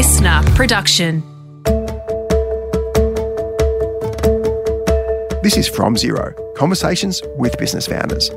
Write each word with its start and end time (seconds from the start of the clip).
listener 0.00 0.42
production. 0.54 1.22
This 5.42 5.58
is 5.58 5.68
From 5.68 5.94
Zero 5.94 6.32
Conversations 6.56 7.20
with 7.36 7.58
Business 7.58 7.86
Founders. 7.86 8.30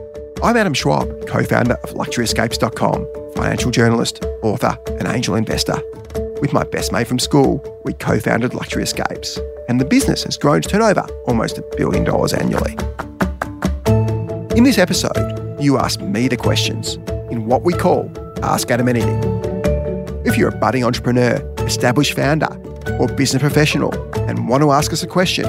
I'm 0.44 0.58
Adam 0.58 0.74
Schwab, 0.74 1.26
co 1.26 1.42
founder 1.46 1.76
of 1.76 1.92
LuxuryEscapes.com, 1.92 3.08
financial 3.36 3.72
journalist, 3.72 4.26
author, 4.42 4.78
and 5.00 5.08
angel 5.08 5.36
investor. 5.36 5.82
With 6.42 6.52
my 6.52 6.66
best 6.66 6.92
mate 6.92 7.08
from 7.08 7.18
school, 7.18 7.64
we 7.86 7.94
co 7.94 8.20
founded 8.20 8.54
Luxury 8.54 8.84
Escapes, 8.84 9.40
and 9.70 9.80
the 9.80 9.86
business 9.86 10.26
has 10.26 10.36
grown 10.36 10.62
to 10.64 10.68
turnover 10.68 11.08
almost 11.28 11.60
a 11.60 11.64
billion 11.78 12.04
dollars 12.04 12.34
annually. 12.34 12.74
In 14.58 14.66
this 14.66 14.78
episode, 14.78 15.62
you 15.62 15.78
ask 15.78 16.02
me 16.02 16.28
the 16.28 16.36
questions 16.36 16.96
in 17.32 17.46
what 17.46 17.62
we 17.62 17.72
call 17.72 18.12
Ask 18.44 18.70
Adam 18.70 18.90
Anything. 18.90 19.24
If 20.26 20.38
you're 20.38 20.50
a 20.50 20.58
budding 20.58 20.86
entrepreneur, 20.86 21.53
established 21.66 22.14
founder, 22.14 22.50
or 23.00 23.08
business 23.08 23.42
professional 23.42 23.94
and 24.28 24.48
want 24.48 24.62
to 24.62 24.72
ask 24.72 24.94
us 24.94 25.04
a 25.04 25.08
question, 25.08 25.46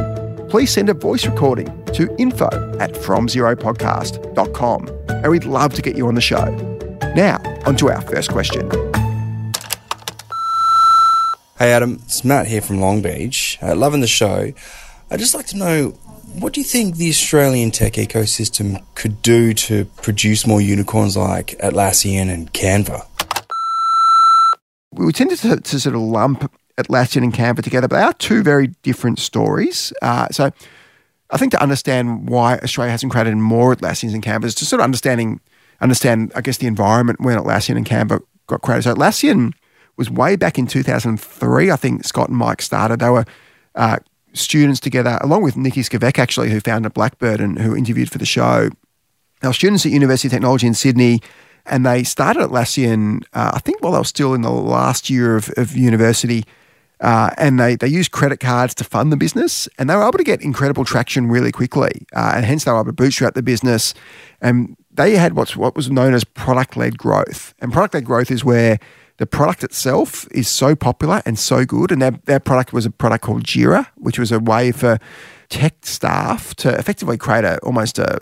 please 0.49 0.73
send 0.73 0.89
a 0.89 0.95
voice 0.95 1.27
recording 1.27 1.67
to 1.87 2.15
info 2.19 2.47
at 2.79 2.93
fromzeropodcast.com 2.93 4.89
and 5.09 5.31
we'd 5.31 5.45
love 5.45 5.75
to 5.75 5.83
get 5.83 5.97
you 5.97 6.07
on 6.07 6.15
the 6.15 6.21
show. 6.21 6.45
Now, 7.15 7.41
on 7.67 7.77
to 7.77 7.91
our 7.91 8.01
first 8.03 8.31
question. 8.31 8.69
Hey 11.59 11.73
Adam, 11.73 12.01
it's 12.05 12.25
Matt 12.25 12.47
here 12.49 12.61
from 12.61 12.81
Long 12.81 13.01
Beach. 13.01 13.59
Uh, 13.63 13.75
loving 13.75 14.01
the 14.01 14.09
show. 14.09 14.53
I'd 15.11 15.21
just 15.21 15.35
like 15.35 15.47
to 15.47 15.57
know 15.57 15.91
what 16.35 16.53
do 16.53 16.61
you 16.61 16.65
think 16.65 16.97
the 16.97 17.09
Australian 17.09 17.71
tech 17.71 17.93
ecosystem 17.93 18.83
could 18.97 19.23
do 19.23 19.55
to 19.55 19.85
produce 20.03 20.47
more 20.47 20.61
unicorns 20.61 21.17
like 21.17 21.57
Atlassian 21.61 22.29
and 22.29 22.53
Canva? 22.53 23.07
We 24.97 25.13
tend 25.13 25.37
to, 25.37 25.61
to 25.61 25.81
sort 25.81 25.95
of 25.95 26.01
lump 26.01 26.51
Atlassian 26.77 27.23
and 27.23 27.33
Canva 27.33 27.63
together, 27.63 27.89
but 27.89 27.97
they 27.97 28.03
are 28.03 28.13
two 28.15 28.43
very 28.43 28.69
different 28.83 29.19
stories. 29.19 29.93
Uh, 30.03 30.29
so 30.31 30.51
I 31.31 31.37
think 31.37 31.53
to 31.53 31.63
understand 31.63 32.29
why 32.29 32.59
Australia 32.59 32.91
hasn't 32.91 33.13
created 33.13 33.37
more 33.37 33.75
Atlassians 33.75 34.15
and 34.15 34.23
Canvas, 34.23 34.55
to 34.57 34.65
sort 34.65 34.81
of 34.81 34.85
understanding, 34.85 35.41
understand, 35.81 36.33
I 36.35 36.41
guess, 36.41 36.59
the 36.59 36.67
environment 36.67 37.21
when 37.21 37.39
Atlassian 37.39 37.77
and 37.77 37.87
Canva 37.87 38.21
got 38.47 38.63
created. 38.63 38.85
So 38.85 38.95
Atlassian 38.95 39.53
was 39.97 40.11
way 40.11 40.37
back 40.37 40.59
in 40.59 40.67
2003. 40.67 41.71
I 41.71 41.77
think 41.77 42.05
Scott 42.05 42.29
and 42.29 42.37
Mike 42.37 42.63
started. 42.63 43.01
They 43.01 43.11
were 43.11 43.25
uh, 43.75 43.99
students 44.33 44.81
together, 44.81 45.19
along 45.21 45.43
with 45.43 45.55
Niki 45.55 45.85
Scevak, 45.85 46.19
actually, 46.19 46.51
who 46.51 46.61
founded 46.61 46.95
Blackbird 46.95 47.41
and 47.41 47.59
who 47.59 47.77
interviewed 47.77 48.11
for 48.11 48.19
the 48.19 48.27
show. 48.27 48.71
Were 49.43 49.53
students 49.53 49.85
at 49.87 49.93
University 49.93 50.29
of 50.29 50.33
Technology 50.33 50.67
in 50.67 50.75
Sydney 50.75 51.21
and 51.67 51.85
they 51.87 52.03
started 52.05 52.43
Atlassian, 52.43 53.25
uh, 53.33 53.53
I 53.55 53.59
think, 53.59 53.83
while 53.83 53.93
they 53.93 53.99
were 53.99 54.05
still 54.05 54.35
in 54.35 54.43
the 54.43 54.51
last 54.51 55.09
year 55.09 55.37
of, 55.37 55.51
of 55.57 55.77
university. 55.77 56.45
Uh, 57.01 57.31
and 57.37 57.59
they, 57.59 57.77
they 57.77 57.89
used 57.89 58.13
credit 58.13 58.39
cards 58.39 58.75
to 58.75 58.85
fund 58.85 59.13
the 59.13 59.17
business, 59.17 59.69
and 59.79 59.91
they 59.91 59.97
were 59.97 60.03
able 60.03 60.13
to 60.13 60.25
get 60.25 60.41
incredible 60.41 60.85
traction 60.85 61.27
really 61.27 61.51
quickly, 61.53 62.07
uh, 62.15 62.33
and 62.37 62.47
hence 62.47 62.65
they 62.65 62.71
were 62.71 62.79
able 62.79 62.87
to 62.87 62.93
bootstrap 62.93 63.35
the 63.35 63.43
business. 63.43 63.95
And 64.41 64.77
they 64.93 65.17
had 65.17 65.35
what's 65.35 65.57
what 65.57 65.75
was 65.75 65.91
known 65.91 66.15
as 66.15 66.25
product 66.25 66.77
led 66.77 66.97
growth, 66.97 67.53
and 67.59 67.73
product 67.73 67.95
led 67.95 68.05
growth 68.05 68.31
is 68.31 68.45
where 68.45 68.79
the 69.19 69.27
product 69.27 69.63
itself 69.63 70.27
is 70.31 70.49
so 70.49 70.75
popular 70.75 71.21
and 71.27 71.39
so 71.39 71.65
good, 71.65 71.93
and 71.93 72.01
their, 72.01 72.13
their 72.25 72.41
product 72.41 72.73
was 72.73 72.87
a 72.87 72.91
product 72.91 73.25
called 73.25 73.43
Jira, 73.43 73.87
which 73.97 74.19
was 74.19 74.33
a 74.33 74.39
way 74.39 74.73
for 74.73 74.99
tech 75.49 75.75
staff 75.83 76.55
to 76.57 76.71
effectively 76.71 77.19
create 77.19 77.45
a 77.45 77.59
almost 77.59 77.99
a, 77.99 78.19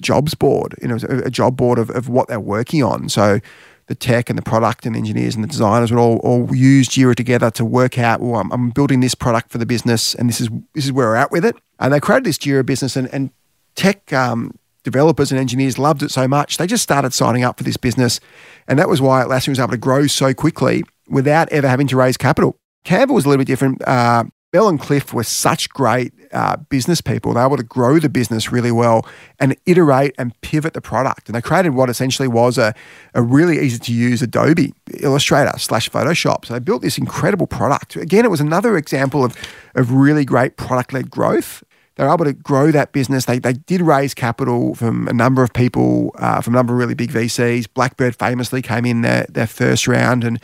jobs 0.00 0.34
board, 0.34 0.74
you 0.80 0.88
know, 0.88 0.98
a, 1.08 1.26
a 1.26 1.30
job 1.30 1.56
board 1.56 1.78
of, 1.78 1.90
of 1.90 2.08
what 2.08 2.28
they're 2.28 2.40
working 2.40 2.82
on. 2.82 3.08
So 3.08 3.40
the 3.86 3.94
tech 3.94 4.30
and 4.30 4.38
the 4.38 4.42
product 4.42 4.86
and 4.86 4.94
the 4.94 4.98
engineers 4.98 5.34
and 5.34 5.44
the 5.44 5.48
designers 5.48 5.90
would 5.92 6.00
all, 6.00 6.16
all 6.18 6.54
use 6.54 6.88
Jira 6.88 7.14
together 7.14 7.50
to 7.52 7.64
work 7.64 7.98
out, 7.98 8.20
well, 8.20 8.40
I'm, 8.40 8.50
I'm, 8.50 8.70
building 8.70 9.00
this 9.00 9.14
product 9.14 9.50
for 9.50 9.58
the 9.58 9.66
business 9.66 10.14
and 10.14 10.28
this 10.28 10.40
is 10.40 10.48
this 10.74 10.86
is 10.86 10.92
where 10.92 11.08
we're 11.08 11.16
at 11.16 11.30
with 11.30 11.44
it. 11.44 11.56
And 11.78 11.92
they 11.92 12.00
created 12.00 12.24
this 12.24 12.38
Jira 12.38 12.64
business 12.64 12.96
and, 12.96 13.12
and 13.12 13.30
tech 13.74 14.12
um, 14.12 14.58
developers 14.84 15.32
and 15.32 15.40
engineers 15.40 15.78
loved 15.78 16.02
it 16.02 16.10
so 16.10 16.28
much, 16.28 16.56
they 16.58 16.66
just 16.66 16.82
started 16.82 17.12
signing 17.12 17.42
up 17.42 17.58
for 17.58 17.64
this 17.64 17.76
business. 17.76 18.20
And 18.68 18.78
that 18.78 18.88
was 18.88 19.00
why 19.00 19.22
Atlassian 19.22 19.48
was 19.48 19.58
able 19.58 19.70
to 19.70 19.76
grow 19.76 20.06
so 20.06 20.32
quickly 20.32 20.84
without 21.08 21.50
ever 21.50 21.68
having 21.68 21.86
to 21.88 21.96
raise 21.96 22.16
capital. 22.16 22.58
Canva 22.84 23.10
was 23.10 23.24
a 23.24 23.28
little 23.28 23.40
bit 23.40 23.46
different. 23.46 23.86
Uh, 23.86 24.24
Mel 24.54 24.68
and 24.68 24.78
Cliff 24.78 25.12
were 25.12 25.24
such 25.24 25.68
great 25.70 26.12
uh, 26.32 26.56
business 26.56 27.00
people. 27.00 27.34
They 27.34 27.40
were 27.40 27.46
able 27.46 27.56
to 27.56 27.64
grow 27.64 27.98
the 27.98 28.08
business 28.08 28.52
really 28.52 28.70
well 28.70 29.04
and 29.40 29.56
iterate 29.66 30.14
and 30.16 30.40
pivot 30.42 30.74
the 30.74 30.80
product. 30.80 31.28
And 31.28 31.34
they 31.34 31.42
created 31.42 31.70
what 31.70 31.90
essentially 31.90 32.28
was 32.28 32.56
a, 32.56 32.72
a 33.14 33.22
really 33.22 33.58
easy 33.58 33.80
to 33.80 33.92
use 33.92 34.22
Adobe 34.22 34.72
Illustrator 35.00 35.58
slash 35.58 35.90
Photoshop. 35.90 36.44
So 36.44 36.54
they 36.54 36.60
built 36.60 36.82
this 36.82 36.98
incredible 36.98 37.48
product. 37.48 37.96
Again, 37.96 38.24
it 38.24 38.30
was 38.30 38.40
another 38.40 38.76
example 38.76 39.24
of, 39.24 39.36
of 39.74 39.92
really 39.92 40.24
great 40.24 40.56
product 40.56 40.92
led 40.92 41.10
growth. 41.10 41.64
They 41.96 42.04
were 42.04 42.12
able 42.12 42.24
to 42.24 42.32
grow 42.32 42.70
that 42.70 42.92
business. 42.92 43.24
They, 43.24 43.40
they 43.40 43.54
did 43.54 43.80
raise 43.80 44.14
capital 44.14 44.76
from 44.76 45.08
a 45.08 45.12
number 45.12 45.42
of 45.42 45.52
people, 45.52 46.14
uh, 46.18 46.40
from 46.40 46.54
a 46.54 46.58
number 46.58 46.74
of 46.74 46.78
really 46.78 46.94
big 46.94 47.10
VCs. 47.10 47.66
Blackbird 47.74 48.14
famously 48.14 48.62
came 48.62 48.86
in 48.86 49.02
their, 49.02 49.26
their 49.28 49.48
first 49.48 49.88
round 49.88 50.22
and 50.22 50.40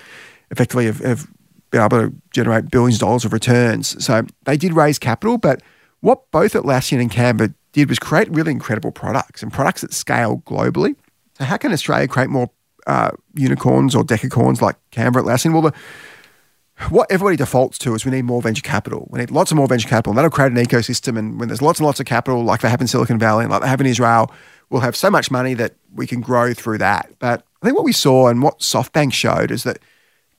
effectively 0.50 0.86
have, 0.86 0.98
have 0.98 1.28
been 1.70 1.80
able 1.80 2.08
to 2.08 2.14
generate 2.32 2.70
billions 2.70 2.96
of 2.96 3.00
dollars 3.00 3.24
of 3.24 3.32
returns. 3.32 4.02
So 4.04 4.26
they 4.44 4.56
did 4.56 4.72
raise 4.72 4.98
capital, 4.98 5.38
but 5.38 5.62
what 6.00 6.30
both 6.30 6.54
Atlassian 6.54 7.00
and 7.00 7.10
Canva 7.10 7.54
did 7.72 7.88
was 7.88 7.98
create 7.98 8.28
really 8.30 8.50
incredible 8.50 8.90
products 8.90 9.42
and 9.42 9.52
products 9.52 9.82
that 9.82 9.92
scale 9.92 10.42
globally. 10.46 10.96
So 11.38 11.44
how 11.44 11.56
can 11.56 11.72
Australia 11.72 12.08
create 12.08 12.30
more 12.30 12.50
uh, 12.86 13.10
unicorns 13.34 13.94
or 13.94 14.02
decacorns 14.02 14.60
like 14.60 14.76
Canva 14.90 15.22
Atlassian? 15.22 15.52
Well, 15.52 15.62
the, 15.62 15.74
what 16.88 17.10
everybody 17.10 17.36
defaults 17.36 17.78
to 17.78 17.94
is 17.94 18.04
we 18.04 18.10
need 18.10 18.22
more 18.22 18.40
venture 18.40 18.62
capital. 18.62 19.06
We 19.10 19.20
need 19.20 19.30
lots 19.30 19.50
of 19.50 19.58
more 19.58 19.66
venture 19.66 19.88
capital, 19.88 20.12
and 20.12 20.18
that'll 20.18 20.30
create 20.30 20.52
an 20.52 20.58
ecosystem. 20.58 21.18
And 21.18 21.38
when 21.38 21.48
there's 21.48 21.60
lots 21.60 21.78
and 21.78 21.86
lots 21.86 22.00
of 22.00 22.06
capital, 22.06 22.42
like 22.42 22.62
they 22.62 22.70
have 22.70 22.80
in 22.80 22.86
Silicon 22.86 23.18
Valley 23.18 23.44
and 23.44 23.52
like 23.52 23.62
they 23.62 23.68
have 23.68 23.80
in 23.80 23.86
Israel, 23.86 24.32
we'll 24.70 24.80
have 24.80 24.96
so 24.96 25.10
much 25.10 25.30
money 25.30 25.52
that 25.54 25.74
we 25.94 26.06
can 26.06 26.20
grow 26.22 26.54
through 26.54 26.78
that. 26.78 27.10
But 27.18 27.44
I 27.62 27.66
think 27.66 27.76
what 27.76 27.84
we 27.84 27.92
saw 27.92 28.28
and 28.28 28.42
what 28.42 28.60
SoftBank 28.60 29.12
showed 29.12 29.50
is 29.50 29.64
that 29.64 29.78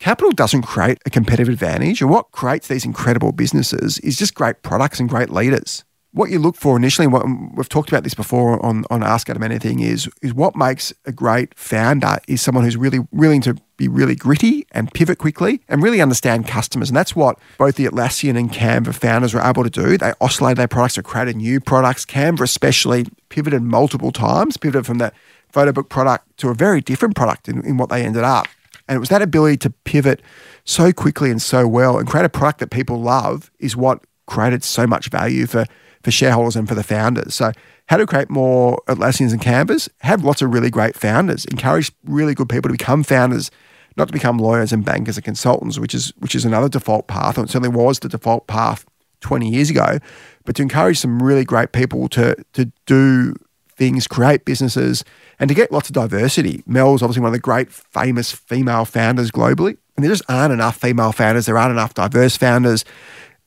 Capital 0.01 0.31
doesn't 0.31 0.63
create 0.63 0.97
a 1.05 1.11
competitive 1.11 1.47
advantage, 1.47 2.01
and 2.01 2.09
what 2.09 2.31
creates 2.31 2.67
these 2.67 2.85
incredible 2.85 3.31
businesses 3.31 3.99
is 3.99 4.17
just 4.17 4.33
great 4.33 4.63
products 4.63 4.99
and 4.99 5.07
great 5.07 5.29
leaders. 5.29 5.83
What 6.11 6.31
you 6.31 6.39
look 6.39 6.55
for 6.55 6.75
initially, 6.75 7.05
what 7.05 7.23
we've 7.55 7.69
talked 7.69 7.89
about 7.89 8.03
this 8.03 8.15
before 8.15 8.65
on, 8.65 8.83
on 8.89 9.03
Ask 9.03 9.29
Adam 9.29 9.43
Anything, 9.43 9.79
is 9.79 10.09
is 10.23 10.33
what 10.33 10.55
makes 10.55 10.91
a 11.05 11.11
great 11.11 11.53
founder 11.53 12.17
is 12.27 12.41
someone 12.41 12.63
who's 12.63 12.75
really 12.75 12.97
willing 13.11 13.41
to 13.41 13.55
be 13.77 13.87
really 13.87 14.15
gritty 14.15 14.65
and 14.71 14.91
pivot 14.91 15.19
quickly 15.19 15.61
and 15.69 15.83
really 15.83 16.01
understand 16.01 16.47
customers. 16.47 16.89
And 16.89 16.97
that's 16.97 17.15
what 17.15 17.37
both 17.59 17.75
the 17.75 17.85
Atlassian 17.85 18.35
and 18.39 18.51
Canva 18.51 18.95
founders 18.95 19.35
were 19.35 19.41
able 19.41 19.63
to 19.63 19.69
do. 19.69 19.99
They 19.99 20.13
oscillated 20.19 20.57
their 20.57 20.67
products 20.67 20.97
or 20.97 21.03
created 21.03 21.35
new 21.35 21.59
products. 21.59 22.07
Canva 22.07 22.41
especially 22.41 23.05
pivoted 23.29 23.61
multiple 23.61 24.11
times, 24.11 24.57
pivoted 24.57 24.87
from 24.87 24.97
that 24.97 25.13
photo 25.51 25.71
book 25.71 25.89
product 25.89 26.37
to 26.37 26.49
a 26.49 26.55
very 26.55 26.81
different 26.81 27.15
product 27.15 27.47
in, 27.47 27.63
in 27.63 27.77
what 27.77 27.89
they 27.89 28.03
ended 28.03 28.23
up. 28.23 28.47
And 28.87 28.95
it 28.95 28.99
was 28.99 29.09
that 29.09 29.21
ability 29.21 29.57
to 29.57 29.69
pivot 29.69 30.21
so 30.65 30.91
quickly 30.91 31.31
and 31.31 31.41
so 31.41 31.67
well 31.67 31.97
and 31.97 32.07
create 32.07 32.25
a 32.25 32.29
product 32.29 32.59
that 32.59 32.69
people 32.69 33.01
love 33.01 33.51
is 33.59 33.75
what 33.75 34.03
created 34.27 34.63
so 34.63 34.87
much 34.87 35.09
value 35.09 35.45
for, 35.45 35.65
for 36.03 36.11
shareholders 36.11 36.55
and 36.55 36.67
for 36.67 36.75
the 36.75 36.83
founders. 36.83 37.35
So, 37.35 37.51
how 37.87 37.97
to 37.97 38.05
create 38.05 38.29
more 38.29 38.81
Atlassians 38.87 39.33
and 39.33 39.41
Canvas? 39.41 39.89
Have 39.99 40.23
lots 40.23 40.41
of 40.41 40.53
really 40.53 40.69
great 40.69 40.95
founders. 40.95 41.43
Encourage 41.45 41.91
really 42.05 42.33
good 42.33 42.47
people 42.47 42.69
to 42.69 42.77
become 42.77 43.03
founders, 43.03 43.51
not 43.97 44.07
to 44.07 44.13
become 44.13 44.37
lawyers 44.37 44.71
and 44.71 44.85
bankers 44.85 45.17
and 45.17 45.25
consultants, 45.25 45.77
which 45.77 45.93
is 45.93 46.13
which 46.19 46.33
is 46.33 46.45
another 46.45 46.69
default 46.69 47.07
path, 47.07 47.37
and 47.37 47.49
it 47.49 47.51
certainly 47.51 47.75
was 47.75 47.99
the 47.99 48.07
default 48.07 48.47
path 48.47 48.85
20 49.19 49.49
years 49.49 49.69
ago. 49.69 49.99
But 50.45 50.55
to 50.55 50.61
encourage 50.61 50.99
some 50.99 51.21
really 51.21 51.43
great 51.43 51.73
people 51.73 52.07
to 52.09 52.35
to 52.53 52.71
do 52.85 53.35
things, 53.81 54.05
create 54.05 54.45
businesses, 54.45 55.03
and 55.39 55.47
to 55.47 55.55
get 55.55 55.71
lots 55.71 55.89
of 55.89 55.95
diversity. 55.95 56.61
Mel's 56.67 57.01
obviously 57.01 57.21
one 57.21 57.29
of 57.29 57.33
the 57.33 57.39
great 57.39 57.71
famous 57.71 58.31
female 58.31 58.85
founders 58.85 59.31
globally. 59.31 59.75
And 59.95 60.05
there 60.05 60.11
just 60.11 60.21
aren't 60.29 60.53
enough 60.53 60.77
female 60.77 61.11
founders. 61.11 61.47
There 61.47 61.57
aren't 61.57 61.71
enough 61.71 61.95
diverse 61.95 62.37
founders. 62.37 62.85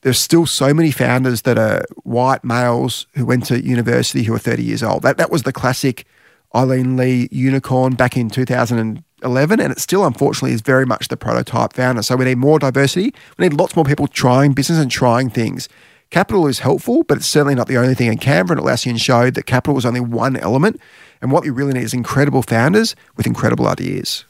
There's 0.01 0.19
still 0.19 0.45
so 0.45 0.73
many 0.73 0.91
founders 0.91 1.43
that 1.43 1.57
are 1.57 1.85
white 2.03 2.43
males 2.43 3.07
who 3.13 3.25
went 3.25 3.45
to 3.45 3.63
university 3.63 4.23
who 4.23 4.33
are 4.33 4.39
30 4.39 4.61
years 4.61 4.83
old. 4.83 5.03
That, 5.03 5.15
that 5.15 5.31
was 5.31 5.43
the 5.43 5.53
classic 5.53 6.05
Aileen 6.53 6.97
Lee 6.97 7.29
unicorn 7.31 7.95
back 7.95 8.17
in 8.17 8.29
2011. 8.29 9.59
And 9.61 9.71
it 9.71 9.79
still, 9.79 10.05
unfortunately, 10.05 10.51
is 10.51 10.59
very 10.59 10.85
much 10.85 11.07
the 11.07 11.15
prototype 11.15 11.71
founder. 11.71 12.01
So 12.01 12.17
we 12.17 12.25
need 12.25 12.39
more 12.39 12.59
diversity. 12.59 13.13
We 13.37 13.47
need 13.47 13.53
lots 13.53 13.73
more 13.73 13.85
people 13.85 14.07
trying 14.07 14.51
business 14.51 14.79
and 14.79 14.91
trying 14.91 15.29
things. 15.29 15.69
Capital 16.09 16.47
is 16.47 16.59
helpful, 16.59 17.03
but 17.03 17.17
it's 17.17 17.27
certainly 17.27 17.55
not 17.55 17.67
the 17.67 17.77
only 17.77 17.95
thing. 17.95 18.09
And 18.09 18.21
Canva 18.21 18.51
and 18.51 18.59
Atlassian 18.59 18.99
showed 18.99 19.33
that 19.35 19.45
capital 19.45 19.75
was 19.75 19.85
only 19.85 19.99
one 19.99 20.37
element. 20.37 20.79
And 21.21 21.31
what 21.31 21.43
we 21.43 21.49
really 21.49 21.73
need 21.73 21.83
is 21.83 21.93
incredible 21.93 22.41
founders 22.41 22.95
with 23.17 23.25
incredible 23.25 23.67
ideas. 23.67 24.25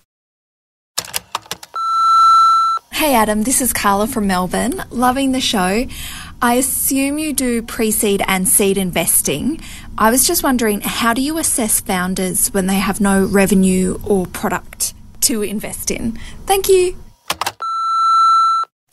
Hey 2.94 3.14
Adam, 3.14 3.44
this 3.44 3.60
is 3.60 3.74
Carla 3.74 4.08
from 4.08 4.26
Melbourne. 4.26 4.82
Loving 4.90 5.34
the 5.34 5.42
show. 5.42 5.86
I 6.42 6.54
assume 6.56 7.18
you 7.18 7.34
do 7.34 7.62
pre 7.62 7.92
seed 7.92 8.24
and 8.26 8.48
seed 8.48 8.78
investing. 8.78 9.60
I 9.98 10.10
was 10.12 10.26
just 10.26 10.44
wondering 10.44 10.82
how 10.82 11.14
do 11.14 11.22
you 11.22 11.38
assess 11.38 11.82
founders 11.82 12.54
when 12.54 12.68
they 12.68 12.76
have 12.76 13.02
no 13.02 13.26
revenue 13.26 14.00
or 14.06 14.26
product 14.28 14.94
to 15.22 15.42
invest 15.42 15.92
in? 15.92 16.14
Thank 16.46 16.70
you. 16.70 16.98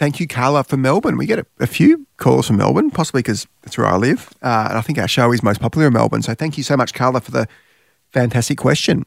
Thank 0.03 0.19
you, 0.19 0.27
Carla, 0.27 0.65
from 0.65 0.83
Melbourne. 0.83 1.17
We 1.17 1.27
get 1.27 1.39
a, 1.39 1.47
a 1.61 1.67
few 1.69 2.09
calls 2.17 2.49
from 2.49 2.57
Melbourne, 2.57 2.91
possibly 2.91 3.21
because 3.21 3.47
that's 3.63 3.79
where 3.79 3.87
I 3.87 3.97
live. 3.97 4.31
Uh, 4.43 4.67
and 4.69 4.77
I 4.77 4.81
think 4.81 4.99
our 4.99 5.07
show 5.07 5.31
is 5.31 5.45
most 5.45 5.61
popular 5.61 5.87
in 5.87 5.93
Melbourne. 5.93 6.23
So 6.23 6.35
thank 6.35 6.59
you 6.59 6.65
so 6.65 6.77
much, 6.77 6.93
Carla, 6.93 7.21
for 7.21 7.31
the 7.31 7.47
fantastic 8.11 8.59
question. 8.59 9.05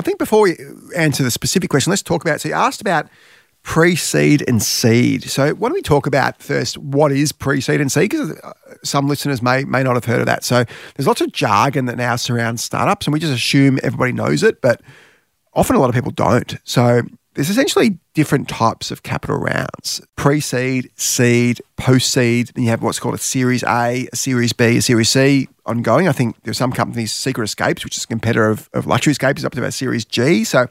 I 0.00 0.02
think 0.02 0.18
before 0.18 0.40
we 0.40 0.56
answer 0.96 1.22
the 1.22 1.30
specific 1.30 1.70
question, 1.70 1.92
let's 1.92 2.02
talk 2.02 2.24
about. 2.24 2.40
So 2.40 2.48
you 2.48 2.56
asked 2.56 2.80
about 2.80 3.08
pre-seed 3.62 4.42
and 4.48 4.60
seed. 4.60 5.30
So 5.30 5.54
why 5.54 5.68
don't 5.68 5.74
we 5.74 5.80
talk 5.82 6.08
about 6.08 6.42
first 6.42 6.76
what 6.76 7.12
is 7.12 7.30
pre-seed 7.30 7.80
and 7.80 7.92
seed? 7.92 8.10
Because 8.10 8.32
uh, 8.32 8.52
some 8.82 9.06
listeners 9.06 9.40
may 9.40 9.62
may 9.62 9.84
not 9.84 9.94
have 9.94 10.06
heard 10.06 10.18
of 10.18 10.26
that. 10.26 10.42
So 10.42 10.64
there's 10.96 11.06
lots 11.06 11.20
of 11.20 11.30
jargon 11.30 11.84
that 11.84 11.96
now 11.96 12.16
surrounds 12.16 12.64
startups, 12.64 13.06
and 13.06 13.12
we 13.12 13.20
just 13.20 13.32
assume 13.32 13.78
everybody 13.84 14.10
knows 14.10 14.42
it, 14.42 14.60
but 14.60 14.80
often 15.54 15.76
a 15.76 15.78
lot 15.78 15.88
of 15.88 15.94
people 15.94 16.10
don't. 16.10 16.56
So 16.64 17.02
there's 17.34 17.50
essentially 17.50 17.98
different 18.14 18.48
types 18.48 18.90
of 18.90 19.02
capital 19.02 19.36
rounds 19.38 20.00
pre 20.16 20.40
seed, 20.40 20.90
seed, 20.96 21.60
post 21.76 22.10
seed. 22.10 22.48
Then 22.48 22.64
you 22.64 22.70
have 22.70 22.82
what's 22.82 22.98
called 22.98 23.14
a 23.14 23.18
Series 23.18 23.62
A, 23.62 24.08
a 24.12 24.16
Series 24.16 24.52
B, 24.52 24.78
a 24.78 24.82
Series 24.82 25.08
C 25.08 25.48
ongoing. 25.64 26.08
I 26.08 26.12
think 26.12 26.42
there's 26.42 26.58
some 26.58 26.72
companies, 26.72 27.12
Secret 27.12 27.44
Escapes, 27.44 27.84
which 27.84 27.96
is 27.96 28.04
a 28.04 28.08
competitor 28.08 28.48
of, 28.48 28.68
of 28.72 28.86
Luxury 28.86 29.12
Escapes, 29.12 29.40
is 29.40 29.44
up 29.44 29.52
to 29.52 29.60
about 29.60 29.74
Series 29.74 30.04
G. 30.04 30.44
So 30.44 30.66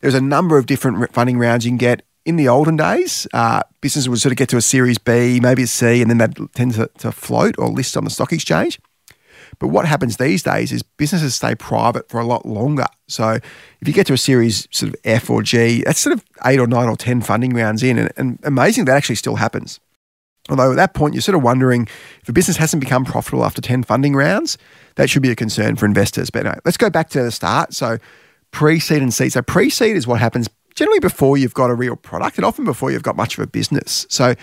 there's 0.00 0.14
a 0.14 0.20
number 0.20 0.58
of 0.58 0.66
different 0.66 1.12
funding 1.12 1.38
rounds 1.38 1.64
you 1.64 1.70
can 1.70 1.78
get. 1.78 2.02
In 2.26 2.36
the 2.36 2.48
olden 2.48 2.76
days, 2.76 3.26
uh, 3.32 3.62
businesses 3.80 4.08
would 4.08 4.20
sort 4.20 4.32
of 4.32 4.36
get 4.36 4.50
to 4.50 4.58
a 4.58 4.62
Series 4.62 4.98
B, 4.98 5.40
maybe 5.40 5.62
a 5.62 5.66
C, 5.66 6.02
and 6.02 6.10
then 6.10 6.18
they'd 6.18 6.52
tend 6.54 6.74
to, 6.74 6.90
to 6.98 7.12
float 7.12 7.54
or 7.58 7.68
list 7.68 7.96
on 7.96 8.04
the 8.04 8.10
stock 8.10 8.32
exchange. 8.32 8.78
But 9.58 9.68
what 9.68 9.86
happens 9.86 10.16
these 10.16 10.42
days 10.42 10.72
is 10.72 10.82
businesses 10.82 11.34
stay 11.34 11.54
private 11.54 12.08
for 12.08 12.20
a 12.20 12.26
lot 12.26 12.46
longer. 12.46 12.86
So 13.08 13.32
if 13.80 13.88
you 13.88 13.92
get 13.92 14.06
to 14.06 14.12
a 14.12 14.18
series 14.18 14.68
sort 14.70 14.94
of 14.94 15.00
F 15.04 15.28
or 15.28 15.42
G, 15.42 15.82
that's 15.84 16.00
sort 16.00 16.14
of 16.14 16.24
eight 16.46 16.60
or 16.60 16.66
nine 16.66 16.88
or 16.88 16.96
10 16.96 17.20
funding 17.22 17.52
rounds 17.54 17.82
in. 17.82 17.98
And, 17.98 18.12
and 18.16 18.38
amazing 18.44 18.84
that 18.86 18.96
actually 18.96 19.16
still 19.16 19.36
happens. 19.36 19.80
Although 20.48 20.72
at 20.72 20.76
that 20.76 20.94
point, 20.94 21.14
you're 21.14 21.22
sort 21.22 21.36
of 21.36 21.42
wondering 21.42 21.86
if 22.22 22.28
a 22.28 22.32
business 22.32 22.56
hasn't 22.56 22.80
become 22.80 23.04
profitable 23.04 23.44
after 23.44 23.60
10 23.60 23.82
funding 23.84 24.14
rounds, 24.14 24.58
that 24.96 25.10
should 25.10 25.22
be 25.22 25.30
a 25.30 25.36
concern 25.36 25.76
for 25.76 25.86
investors. 25.86 26.30
But 26.30 26.46
let's 26.64 26.76
go 26.76 26.90
back 26.90 27.10
to 27.10 27.22
the 27.22 27.30
start. 27.30 27.74
So 27.74 27.98
pre 28.50 28.80
seed 28.80 29.02
and 29.02 29.12
seed. 29.12 29.32
So 29.32 29.42
pre 29.42 29.70
seed 29.70 29.96
is 29.96 30.06
what 30.06 30.20
happens 30.20 30.48
generally 30.74 31.00
before 31.00 31.36
you've 31.36 31.54
got 31.54 31.70
a 31.70 31.74
real 31.74 31.96
product 31.96 32.36
and 32.36 32.44
often 32.44 32.64
before 32.64 32.90
you've 32.90 33.02
got 33.02 33.16
much 33.16 33.36
of 33.36 33.44
a 33.44 33.46
business. 33.46 34.06
So 34.08 34.34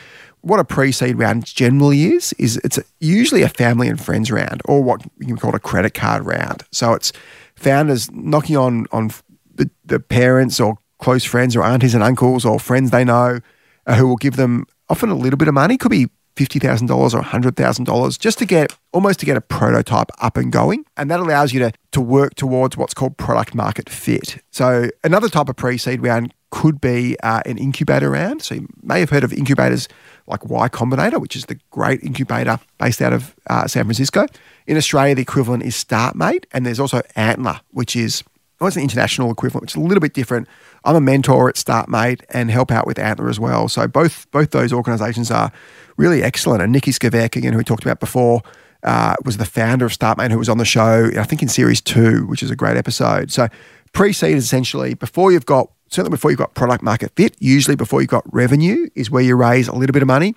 what 0.41 0.59
a 0.59 0.63
pre-seed 0.63 1.17
round 1.17 1.45
generally 1.45 2.05
is 2.05 2.33
is 2.33 2.57
it's 2.63 2.79
usually 2.99 3.41
a 3.41 3.49
family 3.49 3.87
and 3.87 3.99
friends 3.99 4.31
round 4.31 4.61
or 4.65 4.81
what 4.81 5.03
you 5.19 5.27
can 5.27 5.37
call 5.37 5.55
a 5.55 5.59
credit 5.59 5.93
card 5.93 6.25
round. 6.25 6.63
So 6.71 6.93
it's 6.93 7.11
founders 7.55 8.11
knocking 8.11 8.57
on 8.57 8.85
on 8.91 9.11
the, 9.53 9.69
the 9.85 9.99
parents 9.99 10.59
or 10.59 10.77
close 10.99 11.23
friends 11.23 11.55
or 11.55 11.63
aunties 11.63 11.93
and 11.93 12.03
uncles 12.03 12.45
or 12.45 12.59
friends 12.59 12.91
they 12.91 13.03
know 13.03 13.39
uh, 13.85 13.95
who 13.95 14.07
will 14.07 14.15
give 14.15 14.35
them 14.35 14.65
often 14.89 15.09
a 15.09 15.15
little 15.15 15.37
bit 15.37 15.47
of 15.47 15.53
money. 15.53 15.77
Could 15.77 15.91
be 15.91 16.09
fifty 16.35 16.59
thousand 16.59 16.87
dollars 16.87 17.13
or 17.13 17.21
hundred 17.23 17.55
thousand 17.55 17.85
dollars 17.85 18.17
just 18.17 18.37
to 18.39 18.45
get 18.45 18.71
almost 18.93 19.19
to 19.19 19.25
get 19.25 19.37
a 19.37 19.41
prototype 19.41 20.11
up 20.19 20.37
and 20.37 20.51
going, 20.51 20.85
and 20.95 21.09
that 21.11 21.19
allows 21.19 21.51
you 21.51 21.59
to 21.59 21.71
to 21.91 22.01
work 22.01 22.35
towards 22.35 22.77
what's 22.77 22.93
called 22.93 23.17
product 23.17 23.55
market 23.55 23.89
fit. 23.89 24.41
So 24.51 24.89
another 25.03 25.29
type 25.29 25.49
of 25.49 25.55
pre-seed 25.55 26.01
round 26.01 26.33
could 26.49 26.79
be 26.79 27.17
uh, 27.23 27.41
an 27.45 27.57
incubator 27.57 28.09
round. 28.09 28.41
So 28.41 28.55
you 28.55 28.67
may 28.81 28.99
have 28.99 29.09
heard 29.09 29.23
of 29.23 29.33
incubators 29.33 29.87
like 30.27 30.45
Y 30.45 30.69
Combinator, 30.69 31.19
which 31.19 31.35
is 31.35 31.45
the 31.45 31.59
great 31.71 32.03
incubator 32.03 32.59
based 32.77 33.01
out 33.01 33.13
of 33.13 33.35
uh, 33.49 33.67
San 33.67 33.83
Francisco. 33.83 34.25
In 34.65 34.77
Australia, 34.77 35.15
the 35.15 35.21
equivalent 35.21 35.63
is 35.63 35.75
StartMate, 35.75 36.45
and 36.51 36.65
there's 36.65 36.79
also 36.79 37.01
Antler, 37.15 37.61
which 37.71 37.95
is 37.95 38.23
well, 38.59 38.67
it's 38.67 38.75
an 38.75 38.81
international 38.81 39.31
equivalent, 39.31 39.61
which 39.61 39.71
is 39.73 39.75
a 39.75 39.79
little 39.79 40.01
bit 40.01 40.13
different. 40.13 40.47
I'm 40.83 40.95
a 40.95 41.01
mentor 41.01 41.47
at 41.47 41.55
StartMate 41.55 42.23
and 42.29 42.49
help 42.49 42.71
out 42.71 42.87
with 42.87 42.97
Antler 42.97 43.29
as 43.29 43.39
well. 43.39 43.69
So 43.69 43.87
both 43.87 44.29
both 44.31 44.51
those 44.51 44.73
organisations 44.73 45.29
are 45.29 45.51
really 45.95 46.23
excellent. 46.23 46.63
And 46.63 46.73
Niki 46.73 46.91
Scevak, 46.91 47.35
again, 47.35 47.53
who 47.53 47.57
we 47.57 47.63
talked 47.63 47.83
about 47.83 47.99
before, 47.99 48.41
uh, 48.83 49.15
was 49.23 49.37
the 49.37 49.45
founder 49.45 49.85
of 49.85 49.91
StartMate, 49.91 50.31
who 50.31 50.39
was 50.39 50.49
on 50.49 50.57
the 50.57 50.65
show, 50.65 51.11
I 51.17 51.23
think 51.23 51.41
in 51.43 51.49
series 51.49 51.81
two, 51.81 52.25
which 52.27 52.41
is 52.41 52.49
a 52.49 52.55
great 52.55 52.77
episode. 52.77 53.31
So 53.31 53.47
pre-seed 53.93 54.35
is 54.35 54.45
essentially 54.45 54.95
before 54.95 55.31
you've 55.31 55.45
got 55.45 55.69
certainly 55.89 56.11
before 56.11 56.31
you've 56.31 56.37
got 56.37 56.53
product 56.53 56.83
market 56.83 57.11
fit, 57.15 57.35
usually 57.39 57.75
before 57.75 58.01
you've 58.01 58.09
got 58.09 58.23
revenue, 58.33 58.89
is 58.95 59.09
where 59.09 59.23
you 59.23 59.35
raise 59.35 59.67
a 59.67 59.75
little 59.75 59.93
bit 59.93 60.01
of 60.01 60.07
money. 60.07 60.35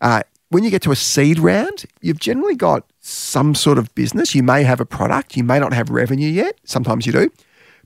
Uh, 0.00 0.22
when 0.48 0.64
you 0.64 0.70
get 0.70 0.82
to 0.82 0.92
a 0.92 0.96
seed 0.96 1.38
round, 1.38 1.86
you've 2.00 2.18
generally 2.20 2.54
got 2.54 2.84
some 3.00 3.54
sort 3.54 3.78
of 3.78 3.94
business. 3.94 4.34
You 4.34 4.42
may 4.42 4.64
have 4.64 4.80
a 4.80 4.84
product, 4.84 5.36
you 5.36 5.44
may 5.44 5.58
not 5.58 5.72
have 5.72 5.88
revenue 5.90 6.28
yet. 6.28 6.58
Sometimes 6.64 7.06
you 7.06 7.12
do. 7.12 7.30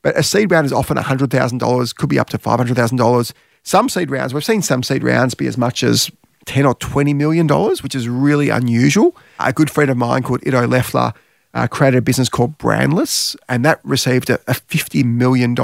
But 0.03 0.17
a 0.19 0.23
seed 0.23 0.51
round 0.51 0.67
is 0.67 0.73
often 0.73 0.97
$100,000, 0.97 1.97
could 1.97 2.09
be 2.09 2.19
up 2.19 2.29
to 2.31 2.39
$500,000. 2.39 3.33
Some 3.63 3.89
seed 3.89 4.11
rounds, 4.11 4.35
we've 4.35 4.45
seen 4.45 4.63
some 4.63 4.83
seed 4.83 5.03
rounds 5.03 5.35
be 5.35 5.47
as 5.47 5.57
much 5.57 5.83
as 5.83 6.11
10 6.47 6.65
or 6.65 6.75
20 6.75 7.13
million 7.15 7.47
dollars, 7.47 7.83
which 7.83 7.95
is 7.95 8.09
really 8.09 8.49
unusual. 8.49 9.17
A 9.41 9.53
good 9.53 9.71
friend 9.71 9.91
of 9.91 9.97
mine 9.97 10.23
called 10.23 10.47
Ido 10.47 10.67
Leffler 10.67 11.13
uh, 11.55 11.67
created 11.67 11.99
a 11.99 12.03
business 12.03 12.29
called 12.29 12.59
Brandless, 12.59 13.37
and 13.49 13.65
that 13.65 13.81
received 13.83 14.31
a, 14.31 14.35
a 14.47 14.55
$50 14.55 15.05
million 15.05 15.55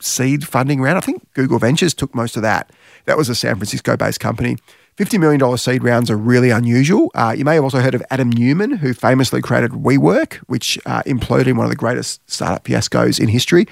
seed 0.00 0.46
funding 0.46 0.80
round. 0.80 0.98
I 0.98 1.00
think 1.00 1.26
Google 1.34 1.58
Ventures 1.58 1.94
took 1.94 2.14
most 2.14 2.36
of 2.36 2.42
that. 2.42 2.70
That 3.06 3.16
was 3.16 3.28
a 3.28 3.34
San 3.34 3.56
Francisco 3.56 3.96
based 3.96 4.20
company. 4.20 4.56
$50 4.96 5.18
million 5.18 5.58
seed 5.58 5.82
rounds 5.82 6.08
are 6.08 6.16
really 6.16 6.50
unusual. 6.50 7.10
Uh, 7.14 7.34
you 7.36 7.44
may 7.44 7.56
have 7.56 7.64
also 7.64 7.80
heard 7.80 7.96
of 7.96 8.02
Adam 8.10 8.30
Neumann, 8.30 8.76
who 8.76 8.94
famously 8.94 9.42
created 9.42 9.72
WeWork, 9.72 10.34
which 10.46 10.78
uh, 10.86 11.02
imploded 11.02 11.48
in 11.48 11.56
one 11.56 11.66
of 11.66 11.70
the 11.70 11.76
greatest 11.76 12.20
startup 12.30 12.64
fiascos 12.64 13.18
in 13.18 13.28
history. 13.28 13.66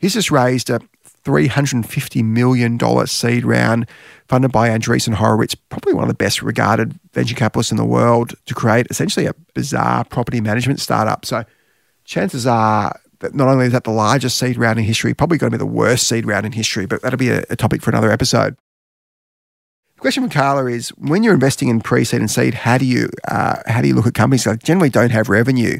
He's 0.00 0.14
just 0.14 0.32
raised 0.32 0.70
a 0.70 0.80
$350 1.24 2.24
million 2.24 3.06
seed 3.06 3.44
round 3.44 3.88
funded 4.28 4.52
by 4.52 4.68
Andreessen 4.68 5.14
Horowitz, 5.14 5.54
probably 5.54 5.94
one 5.94 6.04
of 6.04 6.08
the 6.08 6.14
best 6.14 6.42
regarded 6.42 6.98
venture 7.12 7.36
capitalists 7.36 7.70
in 7.70 7.76
the 7.76 7.84
world, 7.84 8.34
to 8.46 8.54
create 8.54 8.86
essentially 8.90 9.26
a 9.26 9.34
bizarre 9.54 10.04
property 10.04 10.40
management 10.40 10.80
startup. 10.80 11.24
So 11.24 11.44
chances 12.04 12.46
are 12.46 12.98
that 13.20 13.34
not 13.34 13.48
only 13.48 13.66
is 13.66 13.72
that 13.72 13.84
the 13.84 13.90
largest 13.90 14.38
seed 14.38 14.56
round 14.56 14.78
in 14.78 14.84
history, 14.84 15.14
probably 15.14 15.38
going 15.38 15.52
to 15.52 15.58
be 15.58 15.62
the 15.62 15.66
worst 15.66 16.08
seed 16.08 16.26
round 16.26 16.46
in 16.46 16.52
history, 16.52 16.86
but 16.86 17.02
that'll 17.02 17.18
be 17.18 17.30
a, 17.30 17.44
a 17.50 17.56
topic 17.56 17.82
for 17.82 17.90
another 17.90 18.10
episode. 18.10 18.56
The 19.96 20.00
question 20.00 20.22
from 20.22 20.30
Carla 20.30 20.66
is: 20.66 20.90
When 20.90 21.22
you're 21.22 21.34
investing 21.34 21.68
in 21.68 21.80
pre-seed 21.80 22.20
and 22.20 22.30
seed, 22.30 22.54
how 22.54 22.78
do 22.78 22.84
you 22.84 23.08
uh, 23.28 23.56
how 23.66 23.80
do 23.80 23.88
you 23.88 23.94
look 23.94 24.06
at 24.06 24.14
companies 24.14 24.44
that 24.44 24.62
generally 24.62 24.90
don't 24.90 25.10
have 25.10 25.28
revenue? 25.28 25.78